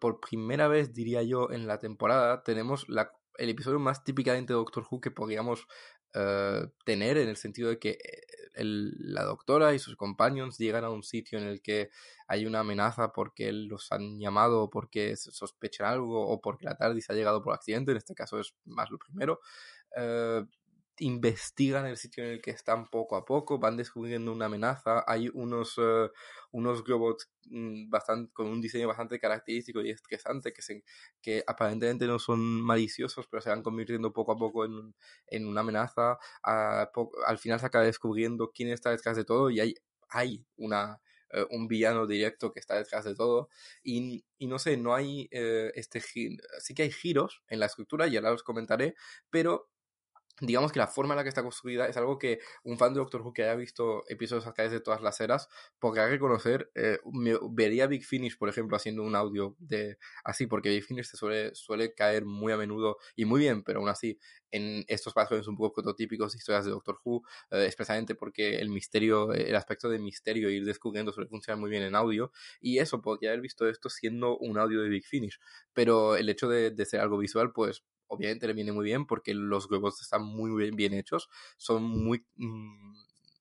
por 0.00 0.18
primera 0.20 0.66
vez, 0.66 0.92
diría 0.92 1.22
yo, 1.22 1.50
en 1.52 1.66
la 1.66 1.78
temporada, 1.78 2.42
tenemos 2.42 2.88
la, 2.88 3.12
el 3.36 3.50
episodio 3.50 3.78
más 3.78 4.02
típicamente 4.02 4.54
Doctor 4.54 4.84
Who 4.90 5.00
que 5.00 5.10
podríamos 5.10 5.66
tener 6.84 7.18
en 7.18 7.28
el 7.28 7.36
sentido 7.36 7.68
de 7.70 7.78
que 7.78 7.98
la 8.56 9.24
doctora 9.24 9.74
y 9.74 9.78
sus 9.78 9.96
companions 9.96 10.58
llegan 10.58 10.84
a 10.84 10.90
un 10.90 11.02
sitio 11.02 11.38
en 11.38 11.44
el 11.44 11.60
que 11.60 11.90
hay 12.28 12.46
una 12.46 12.60
amenaza 12.60 13.12
porque 13.12 13.52
los 13.52 13.90
han 13.90 14.18
llamado 14.18 14.62
o 14.62 14.70
porque 14.70 15.16
sospechan 15.16 15.88
algo 15.88 16.26
o 16.26 16.40
porque 16.40 16.64
la 16.66 16.76
TARDIS 16.76 17.10
ha 17.10 17.14
llegado 17.14 17.42
por 17.42 17.54
accidente, 17.54 17.90
en 17.90 17.98
este 17.98 18.14
caso 18.14 18.38
es 18.38 18.54
más 18.64 18.90
lo 18.90 18.98
primero. 18.98 19.40
Eh, 19.96 20.44
investigan 20.98 21.86
el 21.86 21.96
sitio 21.96 22.24
en 22.24 22.30
el 22.30 22.42
que 22.42 22.52
están 22.52 22.88
poco 22.88 23.16
a 23.16 23.24
poco, 23.24 23.58
van 23.58 23.76
descubriendo 23.76 24.32
una 24.32 24.46
amenaza, 24.46 25.04
hay 25.06 25.28
unos, 25.34 25.76
uh, 25.78 26.08
unos 26.52 26.84
robots 26.86 27.30
mm, 27.46 27.90
bastante, 27.90 28.32
con 28.32 28.46
un 28.46 28.60
diseño 28.60 28.86
bastante 28.86 29.18
característico 29.18 29.80
y 29.80 29.90
estresante 29.90 30.52
que, 30.52 30.62
se, 30.62 30.84
que 31.20 31.42
aparentemente 31.46 32.06
no 32.06 32.18
son 32.18 32.40
maliciosos, 32.62 33.26
pero 33.28 33.40
se 33.40 33.50
van 33.50 33.62
convirtiendo 33.62 34.12
poco 34.12 34.32
a 34.32 34.36
poco 34.36 34.64
en, 34.64 34.94
en 35.26 35.46
una 35.46 35.62
amenaza. 35.62 36.18
Al 36.42 37.38
final 37.38 37.60
se 37.60 37.66
acaba 37.66 37.84
descubriendo 37.84 38.52
quién 38.54 38.68
está 38.70 38.90
detrás 38.90 39.16
de 39.16 39.24
todo 39.24 39.50
y 39.50 39.60
hay, 39.60 39.74
hay 40.08 40.46
una, 40.56 41.00
uh, 41.32 41.56
un 41.56 41.66
villano 41.66 42.06
directo 42.06 42.52
que 42.52 42.60
está 42.60 42.76
detrás 42.76 43.04
de 43.04 43.14
todo. 43.16 43.48
Y, 43.82 44.24
y 44.38 44.46
no 44.46 44.58
sé, 44.58 44.76
no 44.76 44.94
hay 44.94 45.28
uh, 45.32 45.70
este 45.74 46.00
sí 46.00 46.74
que 46.74 46.84
hay 46.84 46.92
giros 46.92 47.42
en 47.48 47.60
la 47.60 47.66
estructura, 47.66 48.06
ya 48.06 48.20
los 48.20 48.42
comentaré, 48.44 48.94
pero 49.30 49.70
digamos 50.40 50.72
que 50.72 50.78
la 50.80 50.88
forma 50.88 51.14
en 51.14 51.18
la 51.18 51.22
que 51.22 51.28
está 51.28 51.42
construida 51.42 51.86
es 51.86 51.96
algo 51.96 52.18
que 52.18 52.40
un 52.64 52.76
fan 52.76 52.92
de 52.92 52.98
Doctor 52.98 53.22
Who 53.22 53.32
que 53.32 53.44
haya 53.44 53.54
visto 53.54 54.02
episodios 54.08 54.46
acá 54.46 54.68
de 54.68 54.80
todas 54.80 55.00
las 55.00 55.20
eras 55.20 55.48
podría 55.78 56.08
reconocer. 56.08 56.70
Eh, 56.74 56.98
me, 57.12 57.38
vería 57.50 57.86
Big 57.86 58.04
Finish, 58.04 58.36
por 58.36 58.48
ejemplo, 58.48 58.76
haciendo 58.76 59.02
un 59.04 59.14
audio 59.14 59.54
de 59.58 59.98
así, 60.24 60.46
porque 60.46 60.70
Big 60.70 60.84
Finish 60.84 61.06
se 61.06 61.16
suele, 61.16 61.54
suele 61.54 61.94
caer 61.94 62.24
muy 62.24 62.52
a 62.52 62.56
menudo 62.56 62.96
y 63.14 63.24
muy 63.24 63.40
bien, 63.40 63.62
pero 63.62 63.80
aún 63.80 63.88
así 63.88 64.18
en 64.50 64.84
estos 64.88 65.12
patrones 65.14 65.48
un 65.48 65.56
poco 65.56 65.74
prototípicos 65.74 66.32
de 66.32 66.38
historias 66.38 66.64
de 66.64 66.70
Doctor 66.72 66.98
Who, 67.04 67.22
eh, 67.50 67.66
especialmente 67.66 68.14
porque 68.14 68.56
el 68.56 68.70
misterio, 68.70 69.32
el 69.32 69.54
aspecto 69.56 69.88
de 69.88 69.98
misterio 69.98 70.50
ir 70.50 70.64
descubriendo 70.64 71.12
suele 71.12 71.28
funcionar 71.28 71.60
muy 71.60 71.70
bien 71.70 71.82
en 71.82 71.94
audio, 71.94 72.32
y 72.60 72.78
eso, 72.78 73.00
podría 73.00 73.30
haber 73.30 73.40
visto 73.40 73.68
esto 73.68 73.88
siendo 73.88 74.36
un 74.38 74.58
audio 74.58 74.82
de 74.82 74.88
Big 74.88 75.06
Finish, 75.06 75.38
pero 75.72 76.16
el 76.16 76.28
hecho 76.28 76.48
de 76.48 76.86
ser 76.86 77.00
algo 77.00 77.18
visual, 77.18 77.52
pues 77.52 77.84
obviamente 78.14 78.46
le 78.46 78.52
viene 78.54 78.72
muy 78.72 78.84
bien 78.84 79.06
porque 79.06 79.34
los 79.34 79.70
huevos 79.70 80.00
están 80.00 80.22
muy 80.22 80.70
bien, 80.72 80.94
hechos, 80.94 81.28
son 81.56 81.82
muy, 81.82 82.26
mm, 82.36 82.94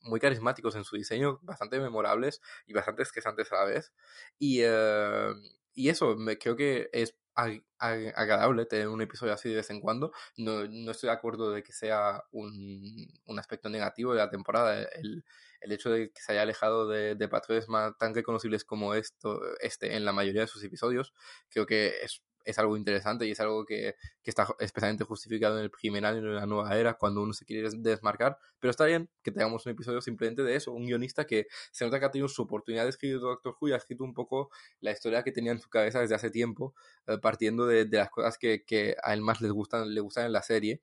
muy 0.03 0.20
carismáticos 0.20 0.75
en 0.75 0.84
su 0.84 0.96
diseño, 0.96 1.39
bastante 1.42 1.80
memorables 1.80 2.42
y 2.68 2.74
bastante 2.74 3.03
esquezantes 3.03 3.51
a 3.51 3.56
la 3.58 3.65
vez. 3.65 3.94
Y, 4.39 4.63
uh, 4.65 5.36
y 5.74 5.89
eso, 5.89 6.15
me, 6.15 6.38
creo 6.38 6.56
que 6.56 6.89
es 6.94 7.15
ag 7.36 7.63
ag 7.80 8.13
agradable 8.15 8.65
tener 8.65 8.88
un 8.88 9.01
episodio 9.01 9.34
así 9.34 9.50
de 9.50 9.56
vez 9.56 9.70
en 9.70 9.82
cuando. 9.82 10.12
No, 10.38 10.65
no 10.68 10.92
estoy 10.92 11.08
de 11.08 11.13
acuerdo 11.13 11.51
de 11.51 11.63
que 11.63 11.74
sea 11.74 12.24
un, 12.32 13.08
un 13.25 13.39
aspecto 13.39 13.70
negativo 13.70 14.13
de 14.13 14.20
la 14.20 14.30
temporada. 14.30 14.84
El, 14.84 15.25
el, 15.62 15.72
hecho 15.72 15.89
de 15.89 16.12
que 16.12 16.22
se 16.22 16.34
haya 16.34 16.44
alejado 16.44 16.88
de, 16.88 17.15
de 17.15 17.27
patrones 17.27 17.68
tan 18.00 18.13
reconocibles 18.15 18.63
como 18.65 18.94
esto, 18.94 19.42
este 19.62 19.96
en 19.96 20.06
la 20.06 20.13
mayoría 20.13 20.42
de 20.42 20.48
sus 20.48 20.63
episodios, 20.63 21.13
creo 21.50 21.65
que 21.65 21.94
es 22.03 22.22
es 22.44 22.60
algo 22.60 22.78
interesante 22.78 23.26
y 23.26 23.32
es 23.32 23.40
algo 23.40 23.66
que, 23.66 23.96
que, 24.22 24.30
está 24.30 24.48
especialmente 24.60 25.04
justificado 25.04 25.58
en 25.58 25.64
el 25.64 25.72
primer 25.72 26.06
año 26.06 26.22
de 26.22 26.34
la 26.34 26.46
nueva 26.46 26.78
era 26.78 26.94
cuando 26.96 27.22
uno 27.22 27.34
se 27.34 27.46
quiere 27.46 27.70
desmarcar, 27.78 28.38
pero 28.60 28.72
está 28.72 28.86
bien 28.86 29.10
que 29.22 29.32
tengamos 29.32 29.66
un 29.66 29.72
episodio 29.72 30.02
simplemente 30.02 30.44
de 30.44 30.56
eso, 30.56 30.72
un 30.72 30.86
guionista 30.86 31.26
que 31.26 31.48
se 31.72 31.86
nota 31.86 32.00
que 32.00 32.06
ha 32.06 32.12
tenido 32.12 32.28
su 32.28 32.42
oportunidad 32.42 32.84
de 32.84 32.90
escribir 32.90 33.20
Doctor 33.20 33.56
Who 33.60 33.70
y 33.70 33.72
ha 33.74 33.78
escrito 33.78 34.04
un 34.04 34.14
poco 34.14 34.50
la 34.80 34.92
historia 34.92 35.24
que 35.24 35.32
tenía 35.32 35.52
en 35.52 35.60
su 35.60 35.70
cabeza 35.70 36.00
desde 36.00 36.16
hace 36.16 36.30
tiempo, 36.30 36.76
eh, 37.08 37.18
partiendo 37.18 37.66
de, 37.66 37.86
de, 37.86 37.98
las 37.98 38.10
cosas 38.10 38.38
que, 38.38 38.64
que, 38.66 38.96
a 39.04 39.14
él 39.14 39.22
más 39.22 39.42
les 39.42 39.52
gustan, 39.52 39.94
le 39.94 40.02
gustan 40.02 40.26
en 40.26 40.34
la 40.34 40.42
serie, 40.42 40.82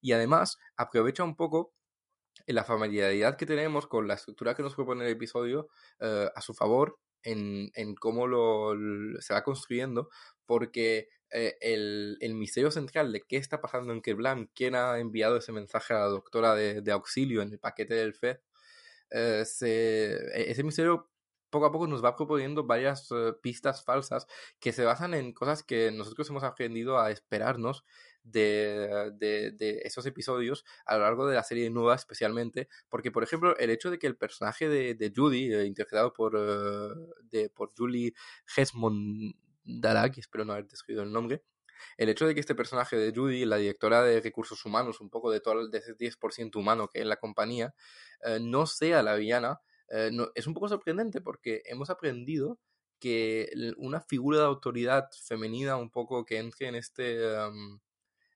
y 0.00 0.12
además 0.12 0.58
aprovecha 0.76 1.24
un 1.24 1.36
poco 1.36 1.74
la 2.46 2.64
familiaridad 2.64 3.36
que 3.36 3.46
tenemos 3.46 3.86
con 3.86 4.08
la 4.08 4.14
estructura 4.14 4.54
que 4.54 4.62
nos 4.62 4.74
propone 4.74 5.04
el 5.04 5.12
episodio 5.12 5.68
uh, 6.00 6.28
a 6.34 6.40
su 6.40 6.54
favor 6.54 6.98
en, 7.22 7.70
en 7.74 7.94
cómo 7.94 8.26
lo, 8.26 8.74
se 9.20 9.34
va 9.34 9.44
construyendo, 9.44 10.08
porque 10.50 11.08
eh, 11.30 11.56
el, 11.60 12.18
el, 12.20 12.34
misterio 12.34 12.72
central 12.72 13.12
de 13.12 13.20
qué 13.20 13.36
está 13.36 13.60
pasando 13.60 13.92
en 13.92 14.02
Kerblam, 14.02 14.48
quién 14.52 14.74
ha 14.74 14.98
enviado 14.98 15.36
ese 15.36 15.52
mensaje 15.52 15.94
a 15.94 15.98
la 16.00 16.06
doctora 16.06 16.56
de, 16.56 16.80
de 16.80 16.90
auxilio 16.90 17.40
en 17.40 17.52
el 17.52 17.60
paquete 17.60 17.94
del 17.94 18.14
FED, 18.14 18.40
eh, 19.12 19.44
se, 19.46 20.14
e, 20.16 20.50
ese 20.50 20.64
misterio 20.64 21.08
poco 21.50 21.66
a 21.66 21.70
poco 21.72 21.86
nos 21.86 22.04
va 22.04 22.16
proponiendo 22.16 22.66
varias 22.66 23.12
uh, 23.12 23.38
pistas 23.40 23.84
falsas 23.84 24.26
que 24.58 24.72
se 24.72 24.84
basan 24.84 25.14
en 25.14 25.32
cosas 25.32 25.62
que 25.62 25.92
nosotros 25.92 26.28
hemos 26.30 26.42
aprendido 26.42 26.98
a 26.98 27.12
esperarnos 27.12 27.84
de, 28.24 29.12
de, 29.14 29.52
de, 29.52 29.82
esos 29.84 30.04
episodios 30.06 30.64
a 30.84 30.96
lo 30.96 31.04
largo 31.04 31.28
de 31.28 31.36
la 31.36 31.44
serie 31.44 31.70
nueva 31.70 31.94
especialmente 31.94 32.68
porque 32.88 33.12
por 33.12 33.22
ejemplo 33.22 33.56
el 33.58 33.70
hecho 33.70 33.90
de 33.90 33.98
que 34.00 34.08
el 34.08 34.16
personaje 34.16 34.68
de, 34.68 34.94
de 34.94 35.12
Judy 35.14 35.52
eh, 35.54 35.64
interpretado 35.64 36.12
por, 36.12 36.32
de, 37.30 37.50
por 37.50 37.72
Julie 37.76 38.14
Hesmond 38.56 39.34
Daraki, 39.78 40.20
espero 40.20 40.44
no 40.44 40.52
haber 40.52 40.66
descrito 40.66 41.02
el 41.02 41.12
nombre, 41.12 41.44
el 41.96 42.08
hecho 42.08 42.26
de 42.26 42.34
que 42.34 42.40
este 42.40 42.54
personaje 42.54 42.96
de 42.96 43.12
Judy, 43.14 43.44
la 43.44 43.56
directora 43.56 44.02
de 44.02 44.20
recursos 44.20 44.64
humanos, 44.64 45.00
un 45.00 45.10
poco 45.10 45.30
de 45.30 45.40
todo 45.40 45.60
el 45.60 45.70
de 45.70 45.78
ese 45.78 45.96
10% 45.96 46.56
humano 46.56 46.88
que 46.88 47.00
es 47.00 47.06
la 47.06 47.16
compañía, 47.16 47.74
eh, 48.24 48.38
no 48.40 48.66
sea 48.66 49.02
la 49.02 49.14
villana, 49.14 49.60
eh, 49.88 50.10
no, 50.12 50.28
es 50.34 50.46
un 50.46 50.54
poco 50.54 50.68
sorprendente 50.68 51.20
porque 51.20 51.62
hemos 51.66 51.90
aprendido 51.90 52.58
que 52.98 53.50
una 53.78 54.00
figura 54.00 54.38
de 54.38 54.44
autoridad 54.44 55.08
femenina 55.24 55.76
un 55.76 55.90
poco 55.90 56.24
que 56.24 56.38
entre 56.38 56.68
en 56.68 56.74
este 56.74 57.34
um, 57.34 57.80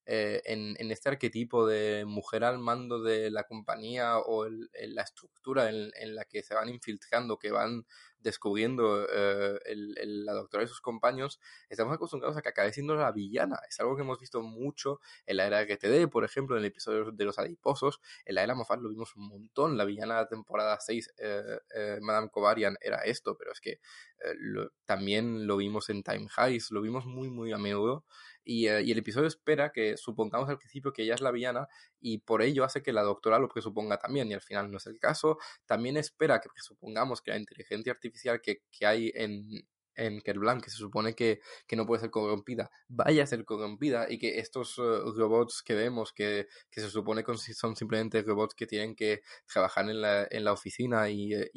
eh, 0.06 0.42
en, 0.44 0.76
en, 0.78 0.90
este 0.90 1.08
arquetipo 1.08 1.66
de 1.66 2.04
mujer 2.06 2.44
al 2.44 2.58
mando 2.58 3.02
de 3.02 3.30
la 3.30 3.44
compañía 3.44 4.18
o 4.18 4.44
el, 4.44 4.68
el, 4.75 4.94
la 4.94 5.02
estructura 5.02 5.70
en, 5.70 5.90
en, 5.94 6.14
la 6.14 6.25
que 6.25 6.42
se 6.42 6.54
van 6.54 6.68
infiltrando, 6.68 7.38
que 7.38 7.50
van 7.50 7.87
descubriendo 8.25 9.06
eh, 9.08 9.61
el, 9.66 9.94
el, 9.99 10.25
la 10.25 10.32
doctora 10.32 10.64
y 10.64 10.66
sus 10.66 10.80
compañeros, 10.80 11.38
estamos 11.68 11.94
acostumbrados 11.94 12.37
a 12.37 12.42
que 12.42 12.49
acabe 12.49 12.73
siendo 12.73 12.96
la 12.96 13.12
villana. 13.12 13.61
Es 13.68 13.78
algo 13.80 13.94
que 13.94 14.02
hemos 14.02 14.18
visto 14.18 14.40
mucho 14.40 15.00
en 15.26 15.37
la 15.37 15.46
era 15.46 15.58
de 15.58 15.66
GTD, 15.66 16.11
por 16.11 16.25
ejemplo, 16.25 16.56
en 16.56 16.61
el 16.61 16.66
episodio 16.66 17.12
de 17.12 17.25
los 17.25 17.38
adiposos. 17.38 18.00
En 18.25 18.34
la 18.34 18.42
era 18.42 18.54
Moffat 18.54 18.80
lo 18.80 18.88
vimos 18.88 19.14
un 19.14 19.28
montón. 19.28 19.76
La 19.76 19.84
villana 19.84 20.14
de 20.14 20.20
la 20.23 20.28
temporada 20.28 20.80
6, 20.80 21.14
eh, 21.18 21.58
eh, 21.76 21.99
Madame 22.00 22.30
Covarian, 22.30 22.76
era 22.80 22.99
esto, 23.04 23.37
pero 23.37 23.52
es 23.52 23.61
que 23.61 23.73
eh, 23.73 24.34
lo, 24.38 24.70
también 24.87 25.46
lo 25.46 25.58
vimos 25.58 25.90
en 25.90 26.02
Time 26.02 26.28
Heist, 26.37 26.70
lo 26.73 26.80
vimos 26.80 27.04
muy, 27.04 27.28
muy 27.28 27.52
a 27.52 27.58
menudo. 27.58 28.06
Y, 28.44 28.68
y, 28.68 28.92
el 28.92 28.98
episodio 28.98 29.26
espera 29.28 29.72
que 29.72 29.96
supongamos 29.96 30.48
al 30.48 30.58
principio 30.58 30.92
que 30.92 31.02
ella 31.02 31.14
es 31.14 31.20
la 31.20 31.30
villana 31.30 31.68
y 32.00 32.18
por 32.18 32.42
ello 32.42 32.64
hace 32.64 32.82
que 32.82 32.92
la 32.92 33.02
doctora 33.02 33.38
lo 33.38 33.48
presuponga 33.48 33.98
también 33.98 34.30
y 34.30 34.34
al 34.34 34.42
final 34.42 34.70
no 34.70 34.78
es 34.78 34.86
el 34.86 34.98
caso. 34.98 35.38
También 35.66 35.96
espera 35.96 36.40
que 36.40 36.48
presupongamos 36.48 37.22
que 37.22 37.30
la 37.30 37.38
inteligencia 37.38 37.92
artificial 37.92 38.40
que, 38.40 38.62
que 38.70 38.86
hay 38.86 39.12
en, 39.14 39.66
en 39.96 40.20
Kerblam, 40.20 40.60
que 40.60 40.70
se 40.70 40.76
supone 40.76 41.14
que, 41.14 41.40
que, 41.66 41.76
no 41.76 41.86
puede 41.86 42.00
ser 42.00 42.10
corrompida, 42.10 42.70
vaya 42.88 43.24
a 43.24 43.26
ser 43.26 43.44
corrompida 43.44 44.10
y 44.10 44.18
que 44.18 44.38
estos 44.38 44.78
uh, 44.78 45.12
robots 45.16 45.62
que 45.62 45.74
vemos, 45.74 46.12
que, 46.12 46.48
que, 46.70 46.80
se 46.80 46.90
supone 46.90 47.24
que 47.24 47.34
son 47.36 47.76
simplemente 47.76 48.22
robots 48.22 48.54
que 48.54 48.66
tienen 48.66 48.94
que 48.94 49.22
trabajar 49.46 49.88
en 49.88 50.00
la, 50.00 50.26
en 50.30 50.44
la 50.44 50.52
oficina 50.52 51.08
y, 51.08 51.34
eh, 51.34 51.50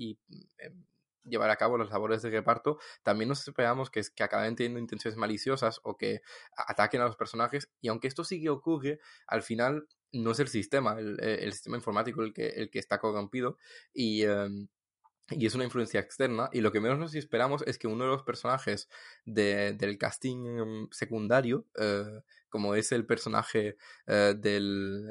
llevar 1.28 1.50
a 1.50 1.56
cabo 1.56 1.78
las 1.78 1.90
labores 1.90 2.22
de 2.22 2.30
reparto, 2.30 2.80
también 3.04 3.30
nos 3.30 3.48
esperamos 3.48 3.90
que, 3.90 4.02
acaben 4.20 4.56
teniendo 4.56 4.80
intenciones 4.80 5.18
maliciosas 5.18 5.80
o 5.84 5.98
que 5.98 6.22
ataquen 6.56 7.02
a 7.02 7.06
los 7.06 7.16
personajes. 7.16 7.70
Y 7.82 7.90
aunque 7.90 8.08
esto 8.08 8.24
sí 8.24 8.42
que 8.42 8.50
ocurre, 8.50 9.00
al 9.28 9.44
final 9.44 9.88
no 10.12 10.32
es 10.32 10.40
el 10.40 10.48
sistema, 10.48 11.00
el, 11.00 11.20
el 11.22 11.54
sistema 11.54 11.78
informático 11.78 12.22
el 12.24 12.34
que, 12.34 12.70
está 12.74 13.00
corrompido. 13.00 13.58
Y. 13.94 14.26
Um, 14.26 14.68
y 15.30 15.46
es 15.46 15.56
una 15.56 15.66
influencia 15.66 16.00
externa 16.00 16.50
y 16.54 16.62
lo 16.62 16.72
que 16.72 16.80
menos 16.80 16.98
nos 17.00 17.14
esperamos 17.14 17.62
es 17.68 17.78
que 17.78 17.88
uno 17.88 18.06
de 18.06 18.12
los 18.12 18.24
personajes 18.24 18.88
de, 19.26 19.74
del 19.74 19.98
casting 19.98 20.88
secundario 20.92 21.66
uh, 21.78 22.22
como 22.48 22.76
es 22.76 22.94
el 22.94 23.06
personaje 23.06 23.76
uh, 24.08 24.34
del, 24.38 25.06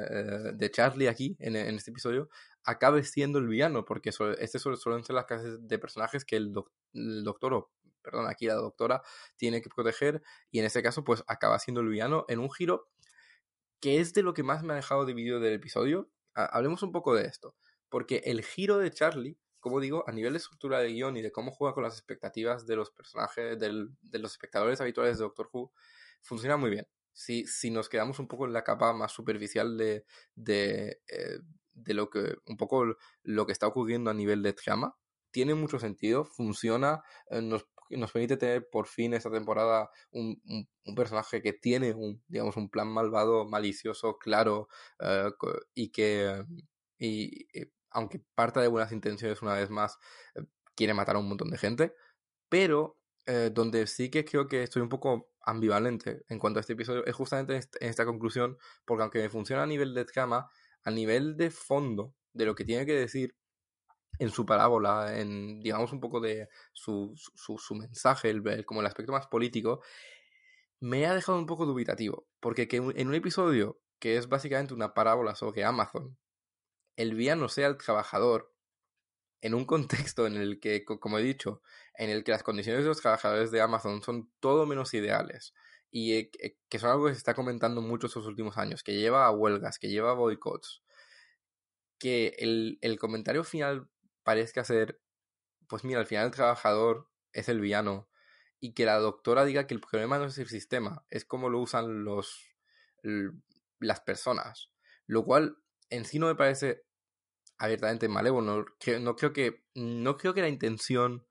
de 0.54 0.70
Charlie 0.70 1.08
aquí 1.08 1.36
en, 1.38 1.56
este 1.56 1.90
episodio 1.90 2.30
acabe 2.66 3.04
siendo 3.04 3.38
el 3.38 3.46
villano, 3.46 3.84
porque 3.84 4.12
so, 4.12 4.32
este 4.32 4.58
suelen 4.58 5.04
ser 5.04 5.14
las 5.14 5.24
clases 5.26 5.66
de 5.66 5.78
personajes 5.78 6.24
que 6.24 6.36
el, 6.36 6.52
doc, 6.52 6.70
el, 6.92 7.24
doctor, 7.24 7.54
o 7.54 7.70
perdón, 8.02 8.26
aquí 8.28 8.46
la 8.46 8.54
doctora 8.54 9.02
tiene 9.36 9.62
que 9.62 9.68
proteger, 9.68 10.22
y 10.50 10.58
en 10.58 10.64
este 10.64 10.82
caso, 10.82 11.04
pues 11.04 11.24
acaba 11.26 11.58
siendo 11.58 11.80
el 11.80 11.88
villano 11.88 12.24
en 12.28 12.40
un 12.40 12.50
giro 12.50 12.88
que 13.80 14.00
es 14.00 14.14
de 14.14 14.22
lo 14.22 14.34
que 14.34 14.42
más 14.42 14.62
me 14.62 14.72
ha 14.72 14.76
dejado 14.76 15.04
dividido 15.04 15.40
del 15.40 15.54
episodio. 15.54 16.10
Hablemos 16.34 16.82
un 16.82 16.92
poco 16.92 17.14
de 17.14 17.26
esto, 17.26 17.54
porque 17.88 18.22
el 18.24 18.44
giro 18.44 18.78
de 18.78 18.90
Charlie, 18.90 19.38
como 19.60 19.80
digo, 19.80 20.04
a 20.06 20.12
nivel 20.12 20.32
de 20.32 20.38
estructura 20.38 20.80
de 20.80 20.92
guion 20.92 21.16
y 21.16 21.22
de 21.22 21.32
cómo 21.32 21.50
juega 21.50 21.74
con 21.74 21.84
las 21.84 21.94
expectativas 21.94 22.66
de 22.66 22.76
los 22.76 22.90
personajes, 22.90 23.58
del, 23.58 23.90
de 24.02 24.18
los 24.18 24.32
espectadores 24.32 24.80
habituales 24.80 25.18
de 25.18 25.24
Doctor 25.24 25.48
Who, 25.52 25.72
funciona 26.22 26.56
muy 26.56 26.70
bien. 26.70 26.86
Si, 27.12 27.46
si 27.46 27.70
nos 27.70 27.88
quedamos 27.88 28.18
un 28.18 28.28
poco 28.28 28.46
en 28.46 28.52
la 28.52 28.62
capa 28.62 28.92
más 28.92 29.12
superficial 29.12 29.78
de, 29.78 30.04
de 30.34 31.00
eh, 31.08 31.38
de 31.76 31.94
lo 31.94 32.10
que 32.10 32.36
un 32.46 32.56
poco 32.56 32.96
lo 33.22 33.46
que 33.46 33.52
está 33.52 33.66
ocurriendo 33.66 34.10
a 34.10 34.14
nivel 34.14 34.42
de 34.42 34.52
trama. 34.52 34.96
Tiene 35.30 35.54
mucho 35.54 35.78
sentido, 35.78 36.24
funciona, 36.24 37.02
eh, 37.30 37.42
nos, 37.42 37.66
nos, 37.90 38.12
permite 38.12 38.36
tener 38.36 38.68
por 38.70 38.86
fin 38.86 39.14
esta 39.14 39.30
temporada 39.30 39.90
un, 40.10 40.40
un, 40.84 40.94
personaje 40.94 41.42
que 41.42 41.52
tiene 41.52 41.92
un, 41.92 42.22
digamos, 42.26 42.56
un 42.56 42.70
plan 42.70 42.88
malvado, 42.88 43.44
malicioso, 43.46 44.16
claro, 44.18 44.68
uh, 45.00 45.30
y 45.74 45.90
que, 45.90 46.42
y, 46.98 47.46
y, 47.52 47.70
aunque 47.90 48.22
parta 48.34 48.60
de 48.62 48.68
buenas 48.68 48.92
intenciones 48.92 49.42
una 49.42 49.54
vez 49.54 49.68
más, 49.70 49.98
quiere 50.74 50.94
matar 50.94 51.16
a 51.16 51.18
un 51.18 51.28
montón 51.28 51.50
de 51.50 51.58
gente, 51.58 51.94
pero 52.48 52.98
donde 53.52 53.88
sí 53.88 54.08
que 54.08 54.24
creo 54.24 54.46
que 54.46 54.62
estoy 54.62 54.82
un 54.82 54.88
poco 54.88 55.30
ambivalente 55.46 56.24
en 56.28 56.38
cuanto 56.38 56.58
a 56.58 56.60
este 56.60 56.74
episodio 56.74 57.04
es 57.06 57.14
justamente 57.14 57.54
en 57.80 57.88
esta 57.88 58.04
conclusión, 58.04 58.58
porque 58.84 59.02
aunque 59.02 59.28
funciona 59.30 59.62
a 59.62 59.66
nivel 59.66 59.94
de 59.94 60.04
trama, 60.04 60.50
a 60.86 60.90
nivel 60.92 61.36
de 61.36 61.50
fondo, 61.50 62.14
de 62.32 62.46
lo 62.46 62.54
que 62.54 62.64
tiene 62.64 62.86
que 62.86 62.94
decir 62.94 63.36
en 64.20 64.30
su 64.30 64.46
parábola, 64.46 65.18
en, 65.18 65.60
digamos, 65.60 65.92
un 65.92 65.98
poco 65.98 66.20
de 66.20 66.48
su, 66.72 67.12
su, 67.34 67.74
mensaje, 67.74 68.30
el, 68.30 68.64
como 68.64 68.80
el 68.80 68.86
aspecto 68.86 69.12
más 69.12 69.26
político, 69.26 69.82
me 70.78 71.04
ha 71.06 71.14
dejado 71.14 71.38
un 71.38 71.46
poco 71.46 71.66
dubitativo. 71.66 72.28
Porque 72.38 72.68
que 72.68 72.76
en 72.76 73.08
un 73.08 73.14
episodio 73.16 73.80
que 73.98 74.16
es 74.16 74.28
básicamente 74.28 74.74
una 74.74 74.94
parábola 74.94 75.34
sobre 75.34 75.64
Amazon, 75.64 76.16
el 76.94 77.16
villano 77.16 77.48
sea 77.48 77.66
el 77.66 77.78
trabajador, 77.78 78.54
en 79.40 79.54
un 79.54 79.64
contexto 79.66 80.28
en 80.28 80.36
el 80.36 80.60
que, 80.60 80.84
como 80.84 81.18
he 81.18 81.22
dicho, 81.22 81.62
en 81.94 82.10
el 82.10 82.22
que 82.22 82.30
las 82.30 82.44
condiciones 82.44 82.84
de 82.84 82.88
los 82.88 83.00
trabajadores 83.00 83.50
de 83.50 83.60
Amazon 83.60 84.02
son 84.02 84.30
todo 84.38 84.66
menos 84.66 84.94
ideales 84.94 85.52
y 85.90 86.14
eh, 86.14 86.30
que 86.68 86.78
son 86.78 86.90
algo 86.90 87.06
que 87.06 87.12
se 87.12 87.18
está 87.18 87.34
comentando 87.34 87.80
mucho 87.80 88.06
estos 88.06 88.26
últimos 88.26 88.58
años, 88.58 88.82
que 88.82 88.94
lleva 88.94 89.26
a 89.26 89.30
huelgas, 89.30 89.78
que 89.78 89.88
lleva 89.88 90.10
a 90.10 90.14
boicots, 90.14 90.82
que 91.98 92.36
el, 92.38 92.78
el 92.82 92.98
comentario 92.98 93.44
final 93.44 93.88
parezca 94.22 94.64
ser, 94.64 95.00
pues 95.68 95.84
mira, 95.84 96.00
al 96.00 96.06
final 96.06 96.26
el 96.26 96.32
trabajador 96.32 97.08
es 97.32 97.48
el 97.48 97.60
villano 97.60 98.08
y 98.60 98.72
que 98.74 98.86
la 98.86 98.98
doctora 98.98 99.44
diga 99.44 99.66
que 99.66 99.74
el 99.74 99.80
problema 99.80 100.18
no 100.18 100.26
es 100.26 100.38
el 100.38 100.48
sistema, 100.48 101.04
es 101.10 101.24
como 101.24 101.48
lo 101.48 101.60
usan 101.60 102.04
los 102.04 102.42
las 103.78 104.00
personas, 104.00 104.70
lo 105.06 105.24
cual 105.24 105.58
en 105.90 106.04
sí 106.04 106.18
no 106.18 106.26
me 106.26 106.34
parece 106.34 106.82
abiertamente 107.58 108.08
malévolo, 108.08 108.64
no, 108.64 108.98
no 109.00 109.16
creo 109.16 109.32
que 109.32 109.64
no 109.74 110.16
creo 110.16 110.34
que 110.34 110.40
la 110.40 110.48
intención 110.48 111.26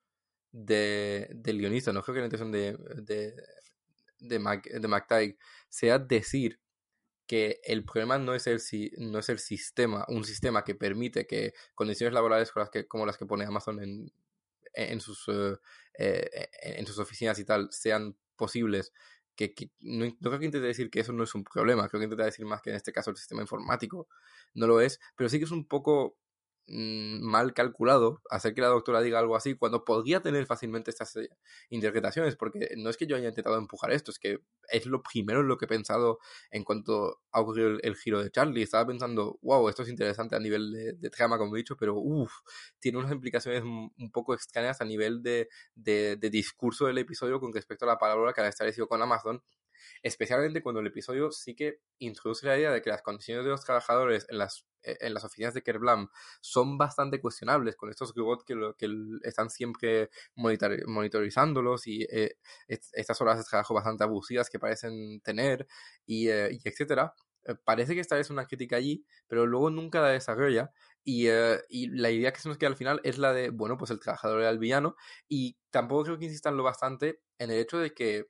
de, 0.51 1.29
del 1.33 1.59
guionista, 1.59 1.91
no 1.91 2.01
creo 2.01 2.15
que 2.15 2.19
la 2.21 2.27
intención 2.27 2.51
de, 2.51 2.77
de, 3.01 3.35
de, 4.19 5.37
sea 5.69 5.99
decir 5.99 6.59
que 7.27 7.59
el 7.63 7.83
problema 7.83 8.17
no 8.17 8.35
es 8.35 8.47
el, 8.47 8.61
no 8.99 9.19
es 9.19 9.29
el 9.29 9.39
sistema, 9.39 10.05
un 10.09 10.23
sistema 10.23 10.63
que 10.63 10.75
permite 10.75 11.25
que 11.25 11.53
condiciones 11.73 12.13
laborales 12.13 12.51
como 12.51 12.61
las 12.63 12.69
que, 12.69 12.87
como 12.87 13.05
las 13.05 13.17
que 13.17 13.25
pone 13.25 13.45
Amazon 13.45 13.81
en, 13.81 14.11
en, 14.73 15.01
sus, 15.01 15.27
eh, 15.27 15.57
eh, 15.97 16.49
en 16.61 16.85
sus 16.85 16.99
oficinas 16.99 17.39
y 17.39 17.45
tal 17.45 17.69
sean 17.71 18.15
posibles. 18.35 18.93
Que, 19.35 19.53
no, 19.81 20.05
creo 20.21 20.39
que 20.39 20.45
intente 20.45 20.67
decir 20.67 20.89
que 20.89 21.01
eso 21.01 21.11
no 21.11 21.23
es 21.23 21.35
un 21.35 21.43
problema, 21.43 21.89
creo 21.89 21.99
que 21.99 22.05
intenta 22.05 22.23
decir 22.23 22.45
más 22.45 22.61
que 22.61 22.69
en 22.69 22.77
este 22.77 22.93
caso 22.93 23.09
el 23.09 23.17
sistema 23.17 23.41
informático 23.41 24.07
no 24.53 24.65
lo 24.65 24.79
es, 24.79 25.01
pero 25.17 25.29
sí 25.29 25.39
que 25.39 25.45
es 25.45 25.51
un 25.51 25.67
poco 25.67 26.17
Mm, 26.67 27.21
mal 27.21 27.53
calculado 27.53 28.23
hacer 28.31 28.55
que 28.55 28.61
la 28.61 28.69
doctora 28.69 29.01
diga 29.01 29.19
algo 29.19 29.35
así 29.35 29.53
cuando 29.53 29.85
podría 29.85 30.21
tener 30.21 30.47
fácilmente 30.47 30.89
estas 30.89 31.15
eh, 31.15 31.29
interpretaciones, 31.69 32.35
porque 32.35 32.69
no 32.75 32.89
es 32.89 32.97
que 32.97 33.05
yo 33.05 33.15
haya 33.15 33.29
intentado 33.29 33.57
empujar 33.57 33.91
esto, 33.91 34.09
es 34.09 34.17
que 34.17 34.39
es 34.69 34.87
lo 34.87 35.03
primero 35.03 35.41
en 35.41 35.47
lo 35.47 35.57
que 35.57 35.65
he 35.65 35.67
pensado 35.67 36.17
en 36.49 36.63
cuanto 36.63 37.21
ha 37.31 37.41
ocurrido 37.41 37.77
el, 37.83 37.95
giro 37.95 38.23
de 38.23 38.31
Charlie. 38.31 38.63
Estaba 38.63 38.87
pensando, 38.87 39.37
wow, 39.43 39.69
esto 39.69 39.83
es 39.83 39.89
interesante 39.89 40.35
a 40.35 40.39
nivel 40.39 40.97
de, 40.99 41.09
trama, 41.11 41.37
como 41.37 41.55
he 41.55 41.59
dicho, 41.59 41.77
pero 41.77 41.95
uff, 41.97 42.33
tiene 42.79 42.97
unas 42.97 43.11
implicaciones 43.11 43.63
un 43.63 44.11
poco 44.11 44.33
extrañas 44.33 44.81
a 44.81 44.85
nivel 44.85 45.21
de, 45.21 45.49
de, 45.75 46.17
discurso 46.31 46.87
del 46.87 46.97
episodio 46.97 47.39
con 47.39 47.53
respecto 47.53 47.85
a 47.85 47.89
la 47.89 47.97
palabra 47.99 48.33
que 48.33 48.41
ha 48.41 48.47
establecido 48.47 48.87
con 48.87 49.01
Amazon 49.01 49.41
especialmente 50.03 50.61
cuando 50.61 50.81
el 50.81 50.87
episodio 50.87 51.31
sí 51.31 51.55
que 51.55 51.79
introduce 51.99 52.45
la 52.45 52.57
idea 52.57 52.71
de 52.71 52.81
que 52.81 52.89
las 52.89 53.01
condiciones 53.01 53.43
de 53.43 53.51
los 53.51 53.63
trabajadores 53.63 54.25
en 54.29 54.37
las, 54.37 54.65
eh, 54.85 54.97
en 55.01 55.13
las 55.13 55.23
oficinas 55.23 55.53
de 55.53 55.63
Kerblam 55.63 56.09
son 56.41 56.77
bastante 56.77 57.19
cuestionables 57.19 57.75
con 57.75 57.89
estos 57.89 58.13
robots 58.15 58.43
que, 58.45 58.55
que 58.77 58.87
están 59.23 59.49
siempre 59.49 60.09
monitorizándolos 60.35 61.87
y 61.87 62.03
eh, 62.11 62.37
estas 62.67 63.21
horas 63.21 63.37
de 63.37 63.43
trabajo 63.43 63.73
bastante 63.73 64.03
abusivas 64.03 64.49
que 64.49 64.59
parecen 64.59 65.21
tener 65.21 65.67
y, 66.05 66.29
eh, 66.29 66.57
etcétera. 66.63 67.13
Parece 67.63 67.93
que 67.93 68.01
esta 68.01 68.17
es 68.17 68.31
una 68.31 68.47
crítica 68.47 68.75
allí, 68.75 69.05
pero 69.27 69.45
luego 69.45 69.69
nunca 69.69 70.01
la 70.01 70.07
desarrolla 70.09 70.71
y, 71.03 71.27
y, 71.69 71.87
la 71.89 72.09
idea 72.09 72.33
que 72.33 72.41
se 72.41 72.49
nos 72.49 72.57
queda 72.57 72.69
al 72.69 72.75
final 72.75 72.99
es 73.03 73.19
la 73.19 73.33
de, 73.33 73.51
bueno, 73.51 73.77
pues 73.77 73.91
el 73.91 73.99
trabajador 73.99 74.41
era 74.41 74.49
el 74.49 74.57
villano. 74.57 74.95
Y 75.27 75.55
tampoco 75.69 76.05
creo 76.05 76.17
que 76.17 76.25
insistan 76.25 76.57
lo 76.57 76.63
bastante 76.63 77.21
en 77.37 77.51
el 77.51 77.59
hecho 77.59 77.77
de 77.77 77.93
que 77.93 78.25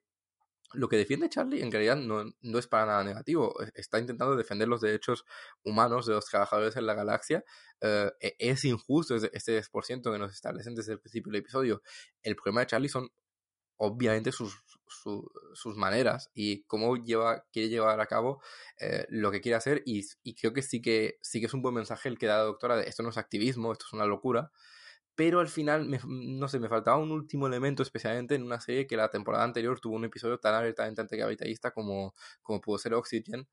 lo 0.75 0.87
que 0.89 0.97
defiende 0.97 1.29
Charlie 1.29 1.61
en 1.61 1.71
realidad 1.71 1.95
no, 1.95 2.25
no, 2.41 2.59
es 2.59 2.67
para 2.67 2.85
nada 2.85 3.03
negativo. 3.03 3.61
E, 3.61 3.71
está 3.75 3.99
intentando 3.99 4.35
defender 4.35 4.67
los 4.67 4.81
derechos 4.81 5.25
humanos 5.63 6.05
de 6.05 6.13
los 6.13 6.25
trabajadores 6.25 6.75
en 6.75 6.85
la 6.85 6.93
galaxia. 6.93 7.43
Eh, 7.81 8.11
e, 8.19 8.35
es 8.39 8.65
injusto 8.65 9.15
este 9.15 9.61
10% 9.61 10.11
que 10.11 10.19
nos 10.19 10.33
establecen 10.33 10.75
desde 10.75 10.93
el 10.93 10.99
principio 10.99 11.31
del 11.31 11.41
episodio. 11.41 11.81
El 12.21 12.35
problema 12.35 12.61
de 12.61 12.67
Charlie 12.67 12.89
son 12.89 13.09
obviamente 13.77 14.31
sus, 14.31 14.57
sus 15.53 15.75
maneras 15.75 16.29
y 16.33 16.63
cómo 16.63 16.95
lleva, 16.95 17.45
quiere 17.51 17.69
llevar 17.69 17.99
a 17.99 18.05
cabo 18.05 18.41
eh, 18.79 19.05
lo 19.09 19.31
que 19.31 19.41
quiere 19.41 19.57
hacer 19.57 19.83
y, 19.85 20.05
y, 20.23 20.35
creo 20.35 20.53
que 20.53 20.61
sí 20.61 20.81
que 20.81 21.17
sí 21.21 21.41
que 21.41 21.47
es 21.47 21.53
un 21.53 21.61
buen 21.61 21.75
mensaje 21.75 22.07
el 22.07 22.17
que 22.17 22.27
da 22.27 22.37
la 22.37 22.43
doctora 22.43 22.77
de 22.77 22.87
esto 22.87 23.03
no 23.03 23.09
es 23.09 23.17
activismo, 23.17 23.73
esto 23.73 23.85
es 23.87 23.93
una 23.93 24.05
locura 24.05 24.51
pero 25.15 25.39
al 25.39 25.47
final, 25.47 25.87
no 26.07 26.47
sé, 26.49 26.59
me 26.59 26.69
faltaba 26.69 26.97
un 26.97 27.11
último 27.11 27.47
elemento, 27.47 27.83
especialmente 27.83 28.35
en 28.35 28.43
una 28.43 28.59
serie 28.59 28.85
que 28.85 28.97
la 28.97 29.09
temporada 29.09 29.45
anterior 29.45 29.79
tuvo 29.79 29.95
un 29.95 30.05
episodio 30.05 30.39
tan 30.39 30.53
abiertamente 30.55 31.01
anticapitalista 31.01 31.71
como, 31.71 32.13
como 32.41 32.61
pudo 32.61 32.77
ser 32.77 32.93
Oxygen. 32.93 33.47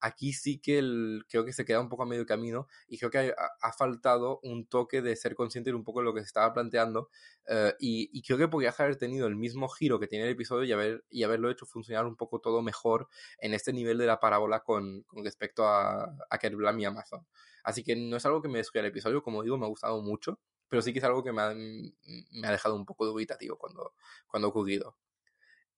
Aquí 0.00 0.32
sí 0.32 0.58
que 0.60 0.78
el, 0.78 1.24
creo 1.28 1.44
que 1.44 1.52
se 1.52 1.64
queda 1.64 1.80
un 1.80 1.88
poco 1.88 2.02
a 2.02 2.06
medio 2.06 2.26
camino 2.26 2.66
y 2.88 2.98
creo 2.98 3.10
que 3.10 3.32
ha, 3.62 3.72
faltado 3.72 4.40
un 4.42 4.66
toque 4.66 5.00
de 5.02 5.16
ser 5.16 5.34
consciente 5.34 5.70
de 5.70 5.76
un 5.76 5.84
poco 5.84 6.00
de 6.00 6.04
lo 6.04 6.14
que 6.14 6.20
se 6.20 6.26
estaba 6.26 6.52
planteando 6.52 7.08
eh, 7.46 7.74
y, 7.78 8.22
creo 8.22 8.36
que 8.36 8.48
podría 8.48 8.74
haber 8.76 8.96
tenido 8.96 9.26
el 9.28 9.36
mismo 9.36 9.68
giro 9.68 9.98
que 10.00 10.08
tiene 10.08 10.26
el 10.26 10.32
episodio 10.32 10.64
y, 10.64 10.72
haber, 10.72 11.04
y 11.08 11.22
haberlo 11.22 11.50
hecho 11.50 11.64
funcionar 11.64 12.06
un 12.06 12.16
poco 12.16 12.40
todo 12.40 12.60
mejor 12.60 13.08
en 13.38 13.54
este 13.54 13.72
nivel 13.72 13.96
de 13.98 14.06
la 14.06 14.20
parábola 14.20 14.60
con, 14.60 15.02
con 15.04 15.24
respecto 15.24 15.66
a, 15.66 16.14
a 16.28 16.38
Kerblam 16.38 16.78
y 16.80 16.84
Amazon. 16.84 17.26
Así 17.62 17.82
que 17.82 17.96
no 17.96 18.16
es 18.16 18.26
algo 18.26 18.42
que 18.42 18.48
me 18.48 18.58
destruya 18.58 18.82
el 18.82 18.90
episodio, 18.90 19.22
como 19.22 19.42
digo, 19.42 19.56
me 19.56 19.64
ha 19.64 19.68
gustado 19.68 20.02
mucho 20.02 20.38
pero 20.74 20.82
sí 20.82 20.92
que 20.92 20.98
es 20.98 21.04
algo 21.04 21.22
que 21.22 21.30
me 21.30 21.40
ha, 21.40 21.54
me 21.54 22.48
ha 22.48 22.50
dejado 22.50 22.74
un 22.74 22.84
poco 22.84 23.06
dubitativo 23.06 23.56
cuando, 23.56 23.94
cuando 24.26 24.48
ha 24.48 24.50
ocurrido. 24.50 24.96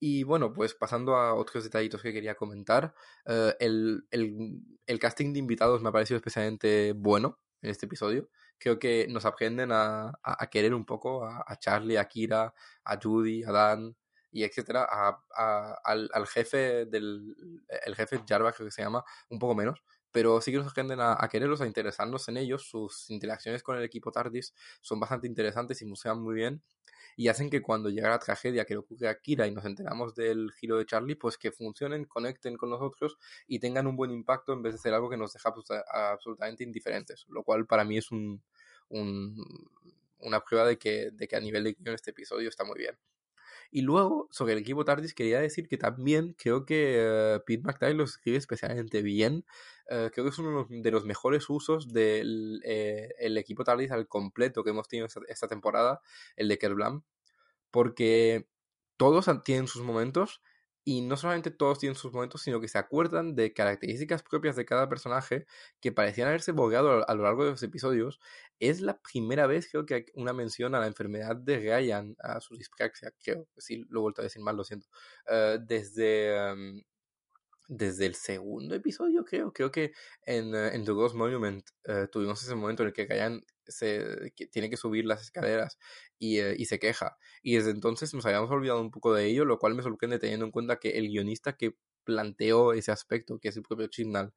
Y 0.01 0.23
bueno, 0.23 0.55
pues 0.55 0.73
pasando 0.73 1.17
a 1.17 1.35
otros 1.35 1.65
detallitos 1.65 2.01
que 2.01 2.15
quería 2.15 2.35
comentar, 2.35 2.95
eh, 3.27 3.55
el, 3.61 4.07
el, 4.11 4.63
el, 4.87 4.99
casting 4.99 5.35
de 5.35 5.39
invitados 5.39 5.83
me 5.83 5.91
ha 5.91 5.93
parecido 5.93 6.17
especialmente 6.17 6.95
bueno 6.95 7.39
en 7.61 7.69
este 7.69 7.85
episodio. 7.85 8.31
Creo 8.57 8.79
que 8.79 9.07
nos 9.11 9.27
aprenden 9.27 9.71
a, 9.71 10.19
a, 10.23 10.47
querer 10.49 10.73
un 10.73 10.87
poco 10.87 11.27
a, 11.27 11.45
a, 11.47 11.59
Charlie, 11.59 11.99
a 11.99 12.09
Kira, 12.09 12.55
a 12.83 12.99
Judy, 12.99 13.45
a 13.45 13.53
Dan 13.53 13.95
y 14.33 14.45
etcétera, 14.45 14.89
al, 15.85 16.11
al, 16.11 16.27
jefe 16.27 16.87
del 16.87 17.37
el 17.85 17.95
jefe 17.95 18.23
Jarva 18.27 18.53
creo 18.53 18.67
que 18.67 18.73
se 18.73 18.83
llama, 18.83 19.05
un 19.29 19.39
poco 19.39 19.55
menos, 19.55 19.83
pero 20.17 20.41
sí 20.41 20.51
que 20.51 20.57
nos 20.57 20.69
aprenden 20.69 20.99
a, 20.99 21.29
quererlos, 21.31 21.61
a 21.61 21.67
interesarnos 21.67 22.27
en 22.29 22.39
ellos. 22.39 22.63
Sus 22.63 23.11
interacciones 23.11 23.63
con 23.63 23.77
el 23.77 23.85
equipo 23.85 24.11
TARDIS 24.11 24.55
son 24.81 24.99
bastante 24.99 25.27
interesantes 25.27 25.83
y 25.83 25.85
musean 25.85 26.23
muy 26.23 26.35
bien. 26.35 26.63
Y 27.17 27.29
hacen 27.29 27.51
que 27.51 27.61
cuando 27.61 27.91
llega 27.91 28.09
la 28.09 28.19
tragedia 28.19 28.65
que 28.65 28.73
le 28.73 28.79
ocurre 28.79 29.09
a 29.09 29.21
Kira 29.21 29.47
y 29.47 29.51
nos 29.51 29.67
enteramos 29.67 30.15
del 30.15 30.53
giro 30.53 30.79
de 30.79 30.87
Charlie, 30.87 31.17
pues 31.17 31.37
que 31.37 31.53
funcionen, 31.53 32.07
conecten 32.07 32.57
con 32.57 32.71
nosotros 32.71 33.19
y 33.47 33.59
tengan 33.59 33.87
un 33.87 33.95
buen 33.95 34.11
impacto 34.11 34.55
en 34.55 34.63
vez 34.63 34.73
de 34.73 34.79
ser 34.79 34.95
algo 34.95 35.11
que 35.11 35.19
nos 35.19 35.35
deja 35.35 35.53
absolutamente 35.93 36.65
indiferentes. 36.65 37.27
Lo 37.29 37.43
cual 37.43 37.67
para 37.67 37.85
mí 37.85 37.99
es 37.99 38.11
un, 38.11 38.43
una 38.89 40.41
prueba 40.43 40.67
de 40.67 40.79
que, 40.79 41.11
de 41.11 41.29
que 41.29 41.37
a 41.37 41.41
nivel 41.41 41.65
de 41.65 41.75
guion 41.75 41.95
este 41.95 42.13
episodio 42.13 42.49
está 42.49 42.65
muy 42.65 42.79
bien. 42.79 42.97
Y 43.71 43.83
luego, 43.83 44.29
sobre 44.31 44.53
el 44.55 44.59
equipo 44.59 44.85
TARDIS, 44.85 45.15
quería 45.15 45.41
decir 45.41 45.69
que 45.69 45.79
también 45.79 46.35
creo 46.39 46.65
que 46.65 47.37
uh, 47.39 47.45
Pete 47.45 47.63
McTighe 47.65 47.95
lo 47.95 48.05
escribe 48.05 48.39
especialmente 48.39 49.03
bien. 49.03 49.45
Uh, 49.91 50.11
creo 50.11 50.25
que 50.25 50.29
es 50.31 50.39
uno 50.39 50.67
de 50.69 50.91
los 50.91 51.05
mejores 51.05 51.49
usos 51.49 51.93
del 51.93 52.61
eh, 52.65 53.11
equipo 53.19 53.65
TARDIS 53.65 53.91
al 53.91 54.09
completo 54.09 54.65
que 54.65 54.71
hemos 54.71 54.89
tenido 54.89 55.07
esta, 55.07 55.21
esta 55.29 55.49
temporada, 55.49 56.01
el 56.37 56.49
de 56.49 56.59
Kerblam, 56.59 57.03
porque 57.71 58.49
todos 58.97 59.29
tienen 59.45 59.67
sus 59.67 59.83
momentos 59.83 60.41
y 60.89 61.01
no 61.01 61.17
solamente 61.17 61.51
todos 61.51 61.81
tienen 61.81 61.97
sus 61.97 62.13
momentos, 62.13 62.43
sino 62.43 62.61
que 62.61 62.69
se 62.69 62.79
acuerdan 62.79 63.35
de 63.35 63.53
características 63.53 64.23
propias 64.23 64.55
de 64.55 64.65
cada 64.65 64.89
personaje 64.89 65.45
que 65.81 65.91
parecían 65.91 66.29
haberse 66.29 66.53
bogeado 66.53 67.09
a 67.09 67.15
lo 67.17 67.25
largo 67.25 67.45
de 67.45 67.51
los 67.51 67.63
episodios. 67.65 68.21
Es 68.61 68.81
la 68.81 69.01
primera 69.01 69.49
vez, 69.49 69.69
creo 69.69 69.85
que 69.85 69.95
hay 69.95 70.07
una 70.15 70.33
mención 70.33 70.77
a 70.77 70.81
la 70.81 70.87
enfermedad 70.87 71.35
de 71.35 71.59
Ryan, 71.59 72.15
a 72.21 72.41
su 72.41 72.57
dispraxia, 72.57 73.13
creo. 73.21 73.49
Sí, 73.59 73.85
lo 73.89 73.99
he 73.99 74.03
vuelto 74.03 74.21
a 74.23 74.25
decir 74.25 74.41
mal, 74.41 74.57
lo 74.57 74.63
siento. 74.63 74.87
Uh, 75.29 75.59
desde. 75.61 76.53
Um, 76.53 76.83
desde 77.69 78.07
el 78.07 78.15
segundo 78.15 78.75
episodio, 78.75 79.25
creo. 79.25 79.53
Creo 79.53 79.71
que 79.71 79.93
en, 80.23 80.55
uh, 80.55 80.69
en 80.69 80.85
The 80.85 80.93
Ghost 80.93 81.15
Monument 81.15 81.69
uh, 81.89 82.07
tuvimos 82.09 82.43
ese 82.43 82.55
momento 82.55 82.83
en 82.83 82.89
el 82.89 82.93
que 82.93 83.07
Ryan 83.07 83.43
se, 83.67 84.33
tiene 84.51 84.71
que 84.71 84.77
subir 84.77 85.05
las 85.05 85.23
escaleras 85.23 85.79
y, 86.19 86.41
uh, 86.41 86.55
y, 86.57 86.67
se 86.67 86.79
queja. 86.79 87.17
Y 87.43 87.57
desde 87.57 87.71
entonces 87.71 88.15
nos 88.15 88.27
habíamos 88.27 88.51
olvidado 88.51 88.81
un 88.81 88.91
poco 88.91 89.15
de 89.15 89.27
ello, 89.27 89.45
lo 89.45 89.59
cual 89.59 89.75
me 89.75 89.83
sorprende 89.83 90.19
teniendo 90.19 90.47
en 90.47 90.53
cuenta 90.53 90.79
que 90.79 90.91
el 90.91 91.09
guionista 91.09 91.57
que 91.57 91.77
planteó 92.05 92.73
ese 92.73 92.93
aspecto, 92.93 93.39
que 93.41 93.49
es 93.49 93.57
el 93.57 93.63
propio 93.63 93.89
Chibnall, 93.89 94.33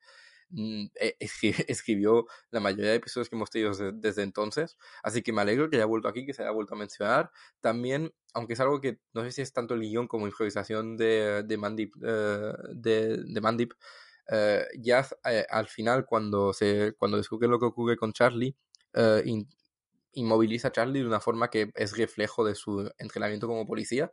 escribió 1.68 2.28
la 2.52 2.60
mayoría 2.60 2.92
de 2.92 2.98
episodios 2.98 3.30
que 3.30 3.36
hemos 3.36 3.50
tenido 3.50 3.72
desde, 3.94 4.24
entonces. 4.24 4.78
Así 5.04 5.22
que 5.22 5.32
me 5.34 5.42
alegro 5.42 5.70
que 5.70 5.78
haya 5.78 5.86
vuelto 5.86 6.08
aquí, 6.08 6.26
que 6.26 6.34
se 6.34 6.42
haya 6.44 6.52
vuelto 6.52 6.76
a 6.76 6.78
mencionar. 6.78 7.32
También, 7.62 8.14
aunque 8.34 8.54
es 8.54 8.60
algo 8.60 8.82
que 8.82 9.00
no 9.14 9.24
sé 9.24 9.32
si 9.32 9.42
es 9.42 9.54
tanto 9.54 9.74
el 9.74 9.82
guion 9.82 10.08
como 10.08 10.28
improvisación 10.28 10.98
de, 10.98 11.44
de 11.44 11.58
Mandip, 11.58 11.94
eh, 12.04 13.42
Mandip 13.42 13.74
ya 14.80 15.08
al 15.50 15.68
final, 15.68 16.06
cuando, 16.06 16.54
se, 16.54 16.94
cuando 16.98 17.18
descubre 17.18 17.48
lo 17.48 17.60
que 17.60 17.66
ocurre 17.66 17.98
con 17.98 18.14
Charlie, 18.14 18.56
inmoviliza 20.14 20.70
a 20.70 20.72
Charlie 20.72 21.02
de 21.02 21.08
una 21.08 21.20
forma 21.20 21.50
que 21.50 21.72
es 21.76 21.98
reflejo 21.98 22.46
de 22.46 22.56
su 22.56 22.92
entrenamiento 22.98 23.48
como 23.48 23.66
policía. 23.66 24.12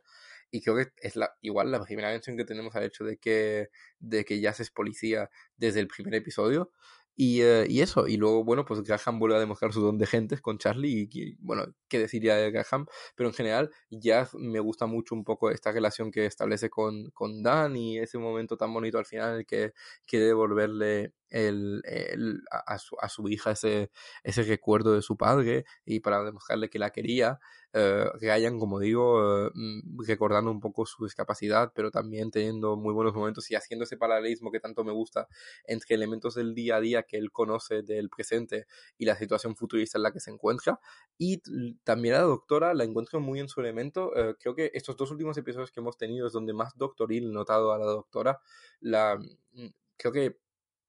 Y 0.51 0.61
creo 0.61 0.75
que 0.75 0.87
es 0.97 1.15
la, 1.15 1.31
igual 1.41 1.71
la 1.71 1.83
primera 1.83 2.09
mención 2.09 2.37
que 2.37 2.45
tenemos 2.45 2.75
al 2.75 2.83
hecho 2.83 3.03
de 3.03 3.17
que, 3.17 3.69
de 3.99 4.25
que 4.25 4.39
Jazz 4.39 4.59
es 4.59 4.71
policía 4.71 5.29
desde 5.57 5.79
el 5.79 5.87
primer 5.87 6.15
episodio. 6.15 6.71
Y, 7.19 7.41
eh, 7.41 7.65
y, 7.67 7.81
eso, 7.81 8.07
y 8.07 8.15
luego, 8.17 8.43
bueno, 8.43 8.63
pues 8.63 8.83
Graham 8.83 9.17
vuelve 9.17 9.37
a 9.37 9.39
demostrar 9.39 9.73
su 9.73 9.81
don 9.81 9.97
de 9.97 10.05
gentes 10.05 10.39
con 10.39 10.59
Charlie, 10.59 11.09
y, 11.11 11.35
bueno, 11.39 11.65
qué 11.87 11.97
deciría 11.97 12.35
de 12.35 12.51
Graham, 12.51 12.85
pero 13.15 13.29
en 13.29 13.33
general 13.33 13.71
ya 13.89 14.29
me 14.37 14.59
gusta 14.59 14.85
mucho 14.85 15.15
un 15.15 15.23
poco 15.23 15.49
esta 15.49 15.71
relación 15.71 16.11
que 16.11 16.27
establece 16.27 16.69
con, 16.69 17.09
con 17.11 17.41
Dan 17.41 17.75
y 17.75 17.97
ese 17.97 18.19
momento 18.19 18.55
tan 18.55 18.71
bonito 18.71 18.99
al 18.99 19.07
final 19.07 19.31
en 19.33 19.39
el 19.39 19.45
que 19.47 19.73
quiere 20.05 20.27
devolverle 20.27 21.13
el, 21.29 21.81
el, 21.85 22.41
a, 22.51 22.77
su, 22.77 22.95
a, 22.99 23.09
su, 23.09 23.27
hija 23.29 23.51
ese, 23.51 23.91
ese 24.23 24.43
recuerdo 24.43 24.93
de 24.93 25.01
su 25.01 25.17
padre 25.17 25.65
y 25.85 25.99
para 25.99 26.23
demostrarle 26.23 26.69
que 26.69 26.79
la 26.79 26.91
quería. 26.91 27.39
Eh, 27.73 28.05
Ryan, 28.19 28.59
como 28.59 28.79
digo, 28.79 29.47
eh, 29.47 29.51
mm, 29.53 29.99
recordando 30.07 30.49
un 30.49 30.59
poco 30.59 30.85
su 30.85 31.03
discapacidad, 31.03 31.71
pero 31.75 31.91
también 31.91 32.31
teniendo 32.31 32.77
muy 32.77 32.93
buenos 32.93 33.13
momentos 33.13 33.51
y 33.51 33.55
haciendo 33.55 33.83
ese 33.83 33.97
paralelismo 33.97 34.51
que 34.51 34.59
tanto 34.59 34.83
me 34.83 34.91
gusta 34.91 35.27
entre 35.65 35.95
elementos 35.95 36.35
del 36.35 36.55
día 36.55 36.77
a 36.77 36.79
día 36.79 37.03
que 37.03 37.17
él 37.17 37.31
conoce 37.31 37.83
del 37.83 38.09
presente 38.09 38.65
y 38.97 39.05
la 39.05 39.15
situación 39.15 39.55
futurista 39.55 39.97
en 39.97 40.03
la 40.03 40.11
que 40.11 40.19
se 40.19 40.31
encuentra. 40.31 40.79
Y 41.17 41.41
también 41.83 42.15
a 42.15 42.19
la 42.19 42.23
doctora 42.23 42.73
la 42.73 42.83
encuentro 42.83 43.19
muy 43.19 43.39
en 43.39 43.49
su 43.49 43.59
elemento. 43.59 44.15
Eh, 44.15 44.35
creo 44.39 44.55
que 44.55 44.71
estos 44.73 44.95
dos 44.97 45.11
últimos 45.11 45.37
episodios 45.37 45.71
que 45.71 45.79
hemos 45.81 45.97
tenido 45.97 46.27
es 46.27 46.33
donde 46.33 46.53
más 46.53 46.75
doctoril 46.77 47.31
notado 47.31 47.73
a 47.73 47.77
la 47.77 47.85
doctora. 47.85 48.39
La, 48.79 49.17
mm, 49.17 49.67
creo 49.97 50.13
que 50.13 50.37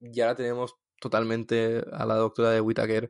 ya 0.01 0.27
la 0.27 0.35
tenemos 0.35 0.77
totalmente 1.01 1.85
a 1.93 2.07
la 2.07 2.17
doctora 2.17 2.51
de 2.51 2.61
Whittaker, 2.61 3.09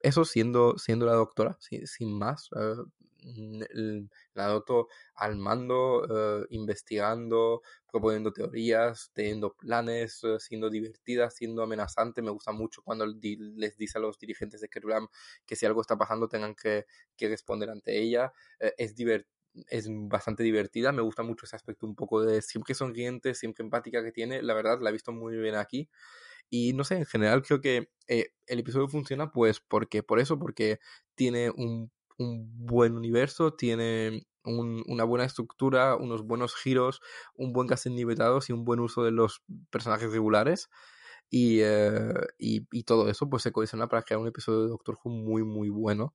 eso 0.00 0.24
siendo, 0.24 0.78
siendo 0.78 1.06
la 1.06 1.14
doctora, 1.14 1.58
sin, 1.60 2.18
más. 2.18 2.48
Eh, 2.56 4.06
la 4.34 4.46
adopto 4.46 4.88
al 5.14 5.36
mando, 5.36 6.04
eh, 6.08 6.46
investigando, 6.50 7.62
proponiendo 7.90 8.32
teorías, 8.32 9.10
teniendo 9.12 9.54
planes, 9.54 10.22
eh, 10.24 10.38
siendo 10.38 10.70
divertida, 10.70 11.28
siendo 11.30 11.62
amenazante. 11.62 12.22
Me 12.22 12.30
gusta 12.30 12.52
mucho 12.52 12.82
cuando 12.82 13.06
les 13.06 13.76
dice 13.76 13.98
a 13.98 14.00
los 14.00 14.18
dirigentes 14.18 14.60
de 14.60 14.68
Kerlam 14.68 15.08
que 15.46 15.56
si 15.56 15.66
algo 15.66 15.80
está 15.80 15.96
pasando 15.98 16.28
tengan 16.28 16.54
que, 16.54 16.86
que 17.16 17.28
responder 17.28 17.70
ante 17.70 17.98
ella. 18.00 18.32
es 18.78 18.94
divertido 18.94 19.37
es 19.68 19.88
bastante 19.90 20.42
divertida, 20.42 20.92
me 20.92 21.02
gusta 21.02 21.22
mucho 21.22 21.46
ese 21.46 21.56
aspecto 21.56 21.86
un 21.86 21.94
poco 21.94 22.22
de 22.22 22.42
siempre 22.42 22.74
sonriente, 22.74 23.34
siempre 23.34 23.64
empática 23.64 24.02
que 24.02 24.12
tiene, 24.12 24.42
la 24.42 24.54
verdad 24.54 24.80
la 24.80 24.90
he 24.90 24.92
visto 24.92 25.12
muy 25.12 25.36
bien 25.36 25.54
aquí. 25.56 25.88
Y 26.50 26.72
no 26.72 26.84
sé, 26.84 26.96
en 26.96 27.06
general 27.06 27.42
creo 27.42 27.60
que 27.60 27.90
eh, 28.08 28.32
el 28.46 28.60
episodio 28.60 28.88
funciona 28.88 29.30
pues 29.32 29.60
porque, 29.60 30.02
por 30.02 30.18
eso, 30.18 30.38
porque 30.38 30.80
tiene 31.14 31.50
un, 31.50 31.90
un 32.18 32.66
buen 32.66 32.94
universo, 32.96 33.54
tiene 33.54 34.26
un, 34.44 34.82
una 34.86 35.04
buena 35.04 35.24
estructura, 35.24 35.96
unos 35.96 36.22
buenos 36.26 36.54
giros, 36.56 37.00
un 37.34 37.52
buen 37.52 37.68
casting 37.68 37.94
nivelados 37.94 38.48
y 38.50 38.52
un 38.52 38.64
buen 38.64 38.80
uso 38.80 39.04
de 39.04 39.12
los 39.12 39.42
personajes 39.70 40.10
regulares. 40.12 40.70
Y, 41.30 41.60
eh, 41.60 42.14
y, 42.38 42.66
y, 42.72 42.84
todo 42.84 43.10
eso 43.10 43.28
pues 43.28 43.42
se 43.42 43.52
cohesiona 43.52 43.88
para 43.88 44.02
crear 44.02 44.20
un 44.20 44.28
episodio 44.28 44.62
de 44.62 44.68
Doctor 44.68 44.98
Who 45.04 45.10
muy 45.10 45.44
muy 45.44 45.68
bueno 45.68 46.14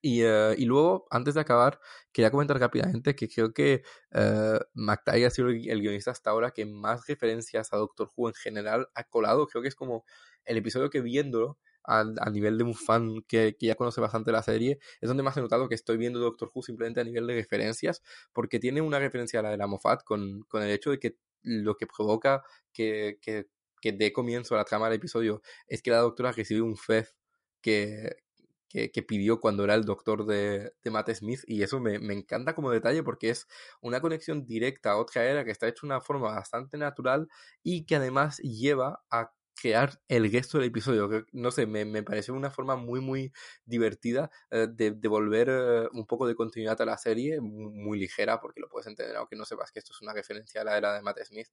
y, 0.00 0.24
uh, 0.24 0.52
y, 0.56 0.64
luego, 0.64 1.06
antes 1.10 1.34
de 1.34 1.40
acabar, 1.40 1.80
quería 2.12 2.30
comentar 2.30 2.58
rápidamente 2.58 3.14
que 3.14 3.28
creo 3.28 3.52
que 3.52 3.82
uh, 4.14 4.58
ha 4.86 5.30
sido 5.30 5.48
el, 5.48 5.80
guionista 5.80 6.10
hasta 6.10 6.30
ahora 6.30 6.52
que 6.52 6.66
más 6.66 7.06
referencias 7.06 7.72
a 7.72 7.76
Doctor 7.76 8.10
Who 8.16 8.28
en 8.28 8.34
general 8.34 8.88
ha 8.94 9.04
colado. 9.04 9.46
Creo 9.46 9.62
que 9.62 9.68
es 9.68 9.74
como 9.74 10.04
el 10.44 10.56
episodio 10.56 10.90
que 10.90 11.00
viéndolo 11.00 11.58
a, 11.84 12.00
a 12.00 12.30
nivel 12.30 12.58
de 12.58 12.64
un 12.64 12.74
fan 12.74 13.22
que, 13.26 13.56
que, 13.58 13.66
ya 13.66 13.74
conoce 13.74 14.00
bastante 14.00 14.32
la 14.32 14.42
serie, 14.42 14.78
es 15.00 15.08
donde 15.08 15.22
más 15.22 15.36
he 15.36 15.40
notado 15.40 15.68
que 15.68 15.74
estoy 15.74 15.96
viendo 15.96 16.20
Doctor 16.20 16.50
Who 16.54 16.62
simplemente 16.62 17.00
a 17.00 17.04
nivel 17.04 17.26
de 17.26 17.34
referencias, 17.34 18.02
porque 18.32 18.58
tiene 18.60 18.80
una 18.80 18.98
referencia 18.98 19.40
a 19.40 19.42
la 19.42 19.50
de 19.50 19.56
la 19.56 19.66
Moffat 19.66 20.04
con, 20.04 20.42
con 20.48 20.62
el 20.62 20.70
hecho 20.70 20.90
de 20.90 20.98
que 20.98 21.16
lo 21.42 21.76
que 21.76 21.86
provoca 21.86 22.42
que, 22.72 23.18
que, 23.20 23.48
que 23.80 23.92
dé 23.92 24.12
comienzo 24.12 24.54
a 24.54 24.58
la 24.58 24.64
trama 24.64 24.86
del 24.86 24.96
episodio 24.98 25.42
es 25.66 25.82
que 25.82 25.90
la 25.90 25.98
doctora 25.98 26.32
recibe 26.32 26.62
un 26.62 26.76
FEF 26.76 27.10
que, 27.60 28.16
que, 28.72 29.02
pidió 29.02 29.40
cuando 29.40 29.64
era 29.64 29.74
el 29.74 29.84
doctor 29.84 30.24
de, 30.26 30.72
de 30.82 30.90
Matt 30.90 31.10
Smith 31.10 31.40
y 31.46 31.62
eso 31.62 31.80
me, 31.80 31.98
me, 31.98 32.14
encanta 32.14 32.54
como 32.54 32.70
detalle 32.70 33.02
porque 33.02 33.30
es 33.30 33.46
una 33.80 34.00
conexión 34.00 34.46
directa 34.46 34.92
a 34.92 34.96
otra 34.96 35.24
era 35.24 35.44
que 35.44 35.50
está 35.50 35.68
hecha 35.68 35.80
de 35.82 35.88
una 35.88 36.00
forma 36.00 36.30
bastante 36.32 36.78
natural 36.78 37.28
y 37.62 37.84
que 37.84 37.96
además 37.96 38.38
lleva 38.38 39.02
a 39.10 39.32
crear 39.54 40.00
el 40.08 40.30
resto 40.32 40.58
del 40.58 40.68
episodio. 40.68 41.08
Que, 41.08 41.24
no 41.32 41.50
sé, 41.50 41.66
me, 41.66 41.84
me, 41.84 42.02
pareció 42.02 42.34
una 42.34 42.50
forma 42.50 42.76
muy, 42.76 43.00
muy 43.00 43.32
divertida 43.64 44.30
eh, 44.50 44.66
de 44.70 44.92
devolver 44.92 45.48
eh, 45.50 45.88
un 45.92 46.06
poco 46.06 46.26
de 46.26 46.34
continuidad 46.34 46.80
a 46.80 46.86
la 46.86 46.98
serie, 46.98 47.40
muy, 47.40 47.98
ligera, 47.98 48.40
porque 48.40 48.60
lo 48.60 48.68
puedes 48.68 48.86
entender, 48.86 49.16
aunque 49.16 49.36
no 49.36 49.44
sepas 49.44 49.70
que 49.70 49.78
esto 49.80 49.92
es 49.92 50.00
una 50.02 50.14
referencia 50.14 50.62
a 50.62 50.64
la 50.64 50.76
era 50.76 50.94
de 50.94 51.02
Matt 51.02 51.18
Smith, 51.24 51.48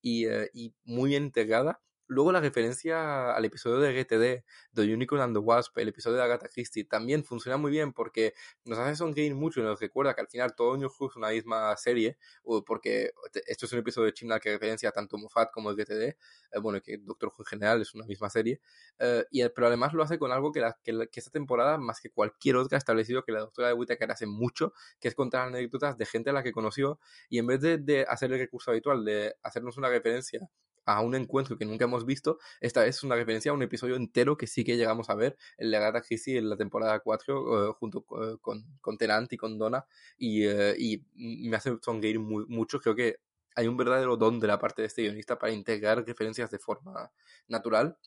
y, 0.00 0.26
eh, 0.26 0.50
y 0.52 0.74
muy 0.84 1.16
integrada 1.16 1.80
Luego 2.10 2.32
la 2.32 2.40
referencia 2.40 3.34
al 3.34 3.44
episodio 3.44 3.80
de 3.80 3.92
GTD, 3.92 4.42
The 4.72 4.94
Unicorn 4.94 5.20
and 5.20 5.36
the 5.36 5.40
Wasp, 5.40 5.76
el 5.76 5.88
episodio 5.88 6.16
de 6.16 6.22
Agatha 6.22 6.48
Christie, 6.48 6.84
también 6.84 7.22
funciona 7.22 7.58
muy 7.58 7.70
bien 7.70 7.92
porque 7.92 8.32
nos 8.64 8.78
hace 8.78 8.96
sonreír 8.96 9.34
mucho 9.34 9.60
y 9.60 9.62
nos 9.62 9.78
recuerda 9.78 10.14
que 10.14 10.22
al 10.22 10.28
final 10.28 10.54
todo 10.56 10.78
New 10.78 10.88
Who 10.88 11.10
es 11.10 11.16
una 11.16 11.28
misma 11.28 11.76
serie, 11.76 12.16
porque 12.64 13.12
esto 13.46 13.66
es 13.66 13.72
un 13.74 13.80
episodio 13.80 14.06
de 14.06 14.14
Chimnal 14.14 14.40
que 14.40 14.52
referencia 14.52 14.90
tanto 14.90 15.18
Moffat 15.18 15.50
como 15.52 15.70
el 15.70 15.76
GTD, 15.76 16.02
eh, 16.02 16.16
bueno, 16.62 16.80
que 16.80 16.96
Doctor 16.96 17.28
Who 17.28 17.42
en 17.42 17.44
general 17.44 17.82
es 17.82 17.94
una 17.94 18.06
misma 18.06 18.30
serie, 18.30 18.62
eh, 18.98 19.26
y, 19.30 19.46
pero 19.50 19.66
además 19.66 19.92
lo 19.92 20.02
hace 20.02 20.18
con 20.18 20.32
algo 20.32 20.50
que, 20.50 20.60
la, 20.60 20.78
que, 20.82 21.10
esta 21.12 21.30
temporada, 21.30 21.76
más 21.76 22.00
que 22.00 22.08
cualquier 22.08 22.56
otra, 22.56 22.76
ha 22.76 22.78
establecido 22.78 23.22
que 23.22 23.32
la 23.32 23.40
doctora 23.40 23.68
de 23.68 23.74
Whittaker 23.74 24.10
hace 24.10 24.26
mucho, 24.26 24.72
que 24.98 25.08
es 25.08 25.14
contar 25.14 25.48
anécdotas 25.48 25.98
de 25.98 26.06
gente 26.06 26.30
a 26.30 26.32
la 26.32 26.42
que 26.42 26.52
conoció, 26.52 26.98
y 27.28 27.38
en 27.38 27.46
vez 27.46 27.60
de 27.60 28.06
hacer 28.08 28.32
el 28.32 28.38
recurso 28.38 28.70
habitual 28.70 29.04
de 29.04 29.36
hacernos 29.42 29.76
una 29.76 29.90
referencia 29.90 30.48
a 30.88 31.02
un 31.02 31.14
encuentro 31.14 31.58
que 31.58 31.66
nunca 31.66 31.84
hemos 31.84 32.06
visto. 32.06 32.38
Esta 32.62 32.80
vez 32.80 32.96
es 32.96 33.02
una 33.04 33.14
referencia 33.14 33.50
a 33.50 33.54
un 33.54 33.62
episodio 33.62 33.94
entero 33.94 34.38
que 34.38 34.46
sí 34.46 34.64
que 34.64 34.78
llegamos 34.78 35.10
a 35.10 35.14
ver, 35.14 35.36
el 35.58 35.70
de 35.70 35.76
Agatha 35.76 36.00
Christie 36.00 36.38
en 36.38 36.48
la 36.48 36.56
temporada 36.56 37.00
4, 37.00 37.70
eh, 37.70 37.74
junto 37.78 38.06
eh, 38.22 38.38
con, 38.40 38.64
con 38.80 38.96
Tenant 38.96 39.30
y 39.30 39.36
con 39.36 39.58
Donna, 39.58 39.84
y, 40.16 40.46
eh, 40.46 40.74
y 40.78 41.04
me 41.48 41.56
hace 41.58 41.76
sonreír 41.82 42.18
mucho. 42.18 42.80
Creo 42.80 42.94
que 42.96 43.16
hay 43.54 43.68
un 43.68 43.76
verdadero 43.76 44.16
don 44.16 44.40
de 44.40 44.46
la 44.46 44.58
parte 44.58 44.80
de 44.80 44.86
este 44.86 45.02
guionista 45.02 45.38
para 45.38 45.52
integrar 45.52 46.06
referencias 46.06 46.50
de 46.50 46.58
forma 46.58 47.12
natural. 47.48 47.98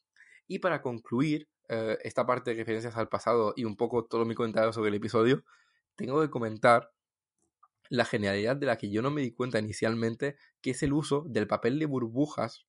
Y 0.47 0.59
para 0.59 0.81
concluir 0.81 1.47
esta 2.03 2.25
parte 2.25 2.51
de 2.51 2.57
referencias 2.57 2.97
al 2.97 3.07
pasado 3.07 3.53
y 3.55 3.63
un 3.63 3.77
poco 3.77 4.03
todo 4.03 4.25
mi 4.25 4.35
comentario 4.35 4.73
sobre 4.73 4.89
el 4.89 4.95
episodio, 4.95 5.45
tengo 5.95 6.19
que 6.19 6.29
comentar 6.29 6.91
la 7.89 8.05
genialidad 8.05 8.57
de 8.57 8.65
la 8.65 8.77
que 8.77 8.89
yo 8.89 9.01
no 9.01 9.11
me 9.11 9.21
di 9.21 9.31
cuenta 9.31 9.59
inicialmente, 9.59 10.35
que 10.61 10.71
es 10.71 10.83
el 10.83 10.91
uso 10.91 11.23
del 11.29 11.47
papel 11.47 11.79
de 11.79 11.85
burbujas 11.85 12.65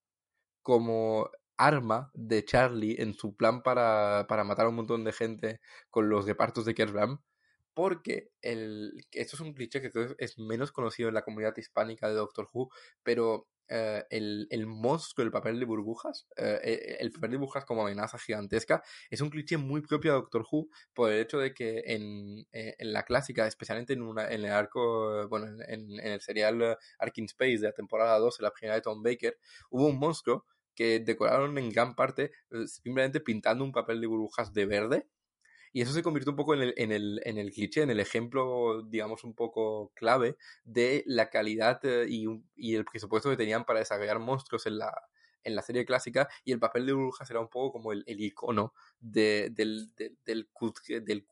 como 0.63 1.31
arma 1.57 2.11
de 2.15 2.45
Charlie 2.45 2.97
en 3.01 3.15
su 3.15 3.37
plan 3.37 3.63
para, 3.63 4.27
para 4.29 4.45
matar 4.45 4.67
a 4.67 4.69
un 4.71 4.77
montón 4.77 5.05
de 5.05 5.13
gente 5.13 5.61
con 5.91 6.09
los 6.09 6.27
repartos 6.27 6.65
de 6.65 6.75
Kerblam. 6.75 7.21
Porque 7.75 8.31
el, 8.43 9.07
esto 9.13 9.37
es 9.37 9.41
un 9.41 9.55
cliché 9.55 9.81
que 9.81 9.91
es 10.19 10.39
menos 10.39 10.73
conocido 10.73 11.09
en 11.09 11.15
la 11.15 11.23
comunidad 11.23 11.57
hispánica 11.57 12.09
de 12.09 12.15
Doctor 12.15 12.49
Who, 12.53 12.71
pero 13.03 13.49
eh, 13.75 14.05
el, 14.11 14.49
el, 14.51 14.67
monstruo 14.67 15.25
del 15.25 15.33
papel 15.33 15.59
de 15.59 15.65
burbujas, 15.65 16.27
eh, 16.37 16.61
eh, 16.63 16.97
el 17.01 17.11
papel 17.11 17.31
de 17.31 17.37
burbujas 17.39 17.65
como 17.65 17.81
amenaza 17.81 18.19
gigantesca, 18.19 18.83
es 19.09 19.23
un 19.23 19.31
cliché 19.31 19.57
muy 19.57 19.81
propio 19.81 20.13
de 20.13 20.19
Doctor 20.19 20.45
Who 20.51 20.69
por 20.93 21.11
el 21.11 21.21
hecho 21.21 21.39
de 21.39 21.55
que 21.55 21.83
en, 21.87 22.47
en 22.53 22.93
la 22.93 23.05
clásica, 23.05 23.47
especialmente 23.47 23.95
en, 23.95 24.03
una, 24.03 24.29
en 24.29 24.45
el 24.45 24.53
arco, 24.53 25.27
bueno, 25.29 25.47
en, 25.67 25.99
el 26.01 26.21
serial 26.21 26.77
Arking 26.99 27.25
Space 27.25 27.59
de 27.59 27.69
la 27.69 27.73
temporada 27.73 28.19
2, 28.19 28.41
en 28.41 28.45
la 28.45 28.51
primera 28.53 28.75
de 28.75 28.83
Tom 28.83 29.03
Baker, 29.03 29.39
hubo 29.71 29.87
un 29.87 29.99
monstruo 29.99 30.45
que 30.75 31.01
decoraron 31.01 31.57
en 31.57 31.71
gran 31.71 31.95
parte 31.95 32.31
simplemente 32.67 33.21
pintando 33.21 33.65
un 33.65 33.73
papel 33.73 34.03
de 34.03 34.07
burbujas 34.07 34.53
de 34.53 34.67
verde 34.67 35.07
y 35.73 35.83
eso 35.83 35.93
se 35.93 36.03
convirtió 36.03 36.31
un 36.31 36.37
poco 36.37 36.55
en 36.55 36.63
el, 36.63 36.75
en 36.77 36.93
el, 36.93 37.21
en 37.25 37.39
el 37.39 37.51
cliché, 37.53 37.83
en 37.83 37.91
el 37.91 38.01
ejemplo, 38.01 38.83
digamos, 38.83 39.25
un 39.25 39.35
poco 39.35 39.93
clave 39.95 40.37
de 40.65 41.03
la 41.07 41.31
calidad 41.31 41.81
eh, 41.85 42.07
y, 42.09 42.27
y 42.57 42.75
el 42.75 42.85
presupuesto 42.85 43.31
que 43.31 43.37
tenían 43.37 43.65
para 43.65 43.79
desarrollar 43.81 44.19
monstruos 44.19 44.67
en 44.67 44.79
la, 44.79 44.93
en 45.45 45.55
la 45.55 45.63
serie 45.63 45.85
clásica 45.85 46.29
y 46.45 46.53
el 46.53 46.59
papel 46.59 46.87
de 46.87 46.93
burbujas 46.93 47.31
era 47.31 47.41
un 47.41 47.49
poco 47.49 47.73
como 47.73 47.93
el, 47.93 48.05
el 48.07 48.21
icono 48.21 48.75
de, 49.01 49.51
del, 49.51 49.95
del, 49.97 50.19
del, 50.25 50.49
del 51.05 51.27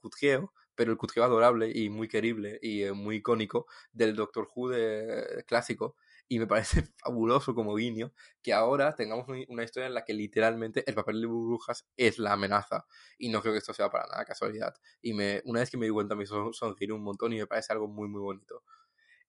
pero 0.74 0.92
el 0.92 0.98
cutreo 0.98 1.24
adorable 1.24 1.70
y 1.74 1.90
muy 1.90 2.08
querible 2.08 2.58
y 2.62 2.84
eh, 2.84 2.92
muy 2.92 3.16
icónico 3.16 3.66
del 3.92 4.16
Doctor 4.16 4.48
Who 4.54 4.70
de, 4.70 5.44
clásico 5.46 5.96
y 6.30 6.38
me 6.38 6.46
parece 6.46 6.84
fabuloso 6.98 7.54
como 7.54 7.74
guiño 7.74 8.14
que 8.42 8.54
ahora 8.54 8.94
tengamos 8.94 9.26
una 9.48 9.64
historia 9.64 9.88
en 9.88 9.94
la 9.94 10.04
que 10.04 10.14
literalmente 10.14 10.84
el 10.86 10.94
papel 10.94 11.20
de 11.20 11.26
burbujas 11.26 11.86
es 11.96 12.18
la 12.18 12.32
amenaza. 12.34 12.86
Y 13.18 13.30
no 13.30 13.42
creo 13.42 13.52
que 13.52 13.58
esto 13.58 13.74
sea 13.74 13.90
para 13.90 14.06
nada 14.08 14.24
casualidad. 14.24 14.74
Y 15.02 15.12
me 15.14 15.42
una 15.44 15.60
vez 15.60 15.70
que 15.70 15.76
me 15.76 15.86
di 15.86 15.92
cuenta 15.92 16.14
me 16.14 16.24
hizo 16.24 16.52
sonreír 16.52 16.92
un 16.92 17.02
montón 17.02 17.32
y 17.32 17.38
me 17.38 17.46
parece 17.48 17.72
algo 17.72 17.88
muy 17.88 18.08
muy 18.08 18.20
bonito. 18.22 18.62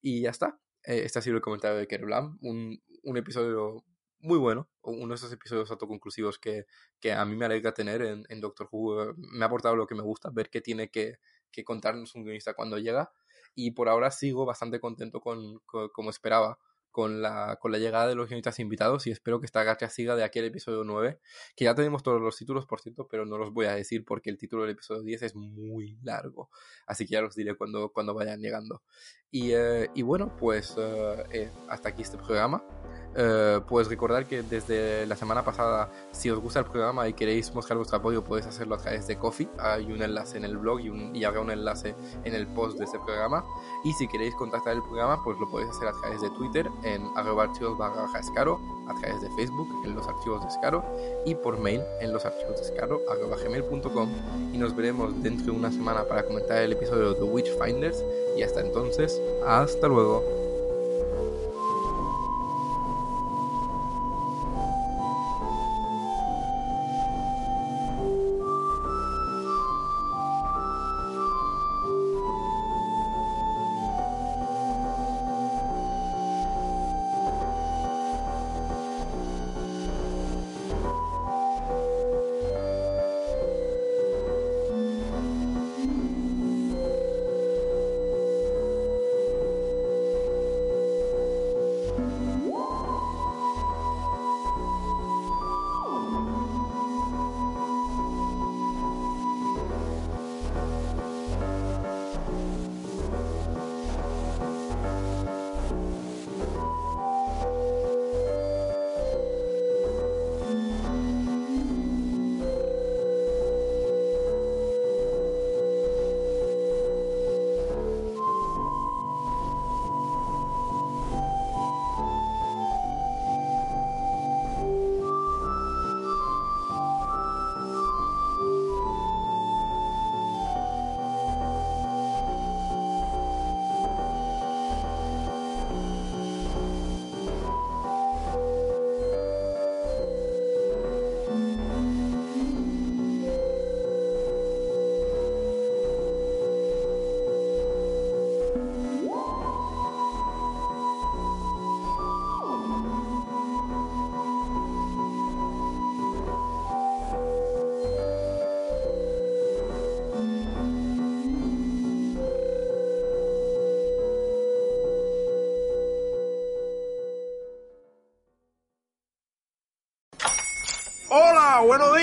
Y 0.01 0.21
ya 0.21 0.29
está. 0.31 0.59
Eh, 0.83 1.03
este 1.05 1.19
ha 1.19 1.21
sido 1.21 1.35
el 1.37 1.41
comentario 1.41 1.77
de 1.77 1.87
Kerry 1.87 2.05
un, 2.41 2.81
un 3.03 3.17
episodio 3.17 3.83
muy 4.19 4.37
bueno, 4.37 4.69
uno 4.83 5.09
de 5.09 5.15
esos 5.15 5.31
episodios 5.33 5.71
autoconclusivos 5.71 6.37
que, 6.39 6.65
que 6.99 7.13
a 7.13 7.25
mí 7.25 7.35
me 7.35 7.45
alegra 7.45 7.73
tener 7.73 8.01
en, 8.03 8.23
en 8.29 8.41
Doctor 8.41 8.67
Who. 8.71 9.13
Me 9.17 9.43
ha 9.43 9.47
aportado 9.47 9.75
lo 9.75 9.87
que 9.87 9.95
me 9.95 10.03
gusta, 10.03 10.29
ver 10.31 10.49
qué 10.49 10.61
tiene 10.61 10.89
que, 10.91 11.17
que 11.51 11.63
contarnos 11.63 12.13
un 12.15 12.23
guionista 12.23 12.53
cuando 12.53 12.77
llega. 12.77 13.11
Y 13.55 13.71
por 13.71 13.89
ahora 13.89 14.11
sigo 14.11 14.45
bastante 14.45 14.79
contento 14.79 15.19
con, 15.21 15.59
con- 15.65 15.89
como 15.89 16.09
esperaba 16.09 16.59
con 16.91 17.21
la, 17.21 17.57
con 17.59 17.71
la 17.71 17.77
llegada 17.77 18.07
de 18.07 18.15
los 18.15 18.27
guionistas 18.27 18.59
invitados 18.59 19.07
y 19.07 19.11
espero 19.11 19.39
que 19.39 19.45
esta 19.45 19.63
gacha 19.63 19.89
siga 19.89 20.15
de 20.15 20.23
aquel 20.23 20.45
episodio 20.45 20.83
9, 20.83 21.19
que 21.55 21.65
ya 21.65 21.73
tenemos 21.73 22.03
todos 22.03 22.21
los 22.21 22.37
títulos, 22.37 22.65
por 22.65 22.81
cierto, 22.81 23.07
pero 23.09 23.25
no 23.25 23.37
los 23.37 23.51
voy 23.51 23.65
a 23.65 23.73
decir 23.73 24.05
porque 24.05 24.29
el 24.29 24.37
título 24.37 24.63
del 24.63 24.71
episodio 24.71 25.01
10 25.01 25.23
es 25.23 25.35
muy 25.35 25.97
largo, 26.03 26.49
así 26.85 27.05
que 27.05 27.13
ya 27.13 27.21
los 27.21 27.35
diré 27.35 27.55
cuando, 27.55 27.89
cuando 27.89 28.13
vayan 28.13 28.41
llegando. 28.41 28.83
Y, 29.31 29.53
eh, 29.53 29.89
y 29.95 30.01
bueno, 30.01 30.35
pues 30.37 30.75
eh, 30.77 31.23
eh, 31.31 31.51
hasta 31.69 31.89
aquí 31.89 32.01
este 32.01 32.17
programa. 32.17 32.63
Eh, 33.15 33.59
pues 33.67 33.89
recordar 33.89 34.25
que 34.25 34.41
desde 34.43 35.05
la 35.05 35.15
semana 35.15 35.43
pasada, 35.43 35.89
si 36.11 36.29
os 36.29 36.39
gusta 36.39 36.59
el 36.59 36.65
programa 36.65 37.07
y 37.07 37.13
queréis 37.13 37.53
mostrar 37.53 37.77
vuestro 37.77 37.97
apoyo, 37.97 38.23
podéis 38.23 38.47
hacerlo 38.47 38.75
a 38.75 38.77
través 38.77 39.07
de 39.07 39.17
Coffee. 39.17 39.49
Hay 39.59 39.91
un 39.91 40.01
enlace 40.01 40.37
en 40.37 40.45
el 40.45 40.57
blog 40.57 40.79
y, 40.81 40.89
un, 40.89 41.15
y 41.15 41.23
habrá 41.23 41.41
un 41.41 41.51
enlace 41.51 41.95
en 42.23 42.33
el 42.33 42.47
post 42.47 42.77
de 42.77 42.85
este 42.85 42.99
programa. 42.99 43.43
Y 43.83 43.93
si 43.93 44.07
queréis 44.07 44.33
contactar 44.35 44.75
el 44.75 44.81
programa, 44.83 45.21
pues 45.23 45.37
lo 45.39 45.49
podéis 45.49 45.71
hacer 45.71 45.87
a 45.87 45.93
través 45.93 46.21
de 46.21 46.29
Twitter 46.31 46.69
en 46.83 47.05
arroba 47.15 47.43
archivos 47.43 47.77
barra 47.77 48.07
escaro, 48.19 48.59
a 48.87 48.93
través 48.99 49.21
de 49.21 49.29
Facebook 49.31 49.67
en 49.85 49.95
los 49.95 50.07
archivos 50.07 50.41
de 50.41 50.47
escaro 50.47 50.83
y 51.25 51.35
por 51.35 51.59
mail 51.59 51.81
en 51.99 52.13
los 52.13 52.25
archivos 52.25 52.57
de 52.57 52.61
escaro 52.61 53.01
arroba 53.09 53.37
gmail.com. 53.37 54.09
Y 54.53 54.57
nos 54.57 54.75
veremos 54.75 55.21
dentro 55.21 55.47
de 55.47 55.51
una 55.51 55.71
semana 55.71 56.03
para 56.03 56.23
comentar 56.23 56.57
el 56.61 56.73
episodio 56.73 57.13
de 57.13 57.15
The 57.15 57.23
Witchfinders. 57.23 58.03
Y 58.37 58.43
hasta 58.43 58.61
entonces, 58.61 59.21
hasta 59.45 59.87
luego. 59.87 60.40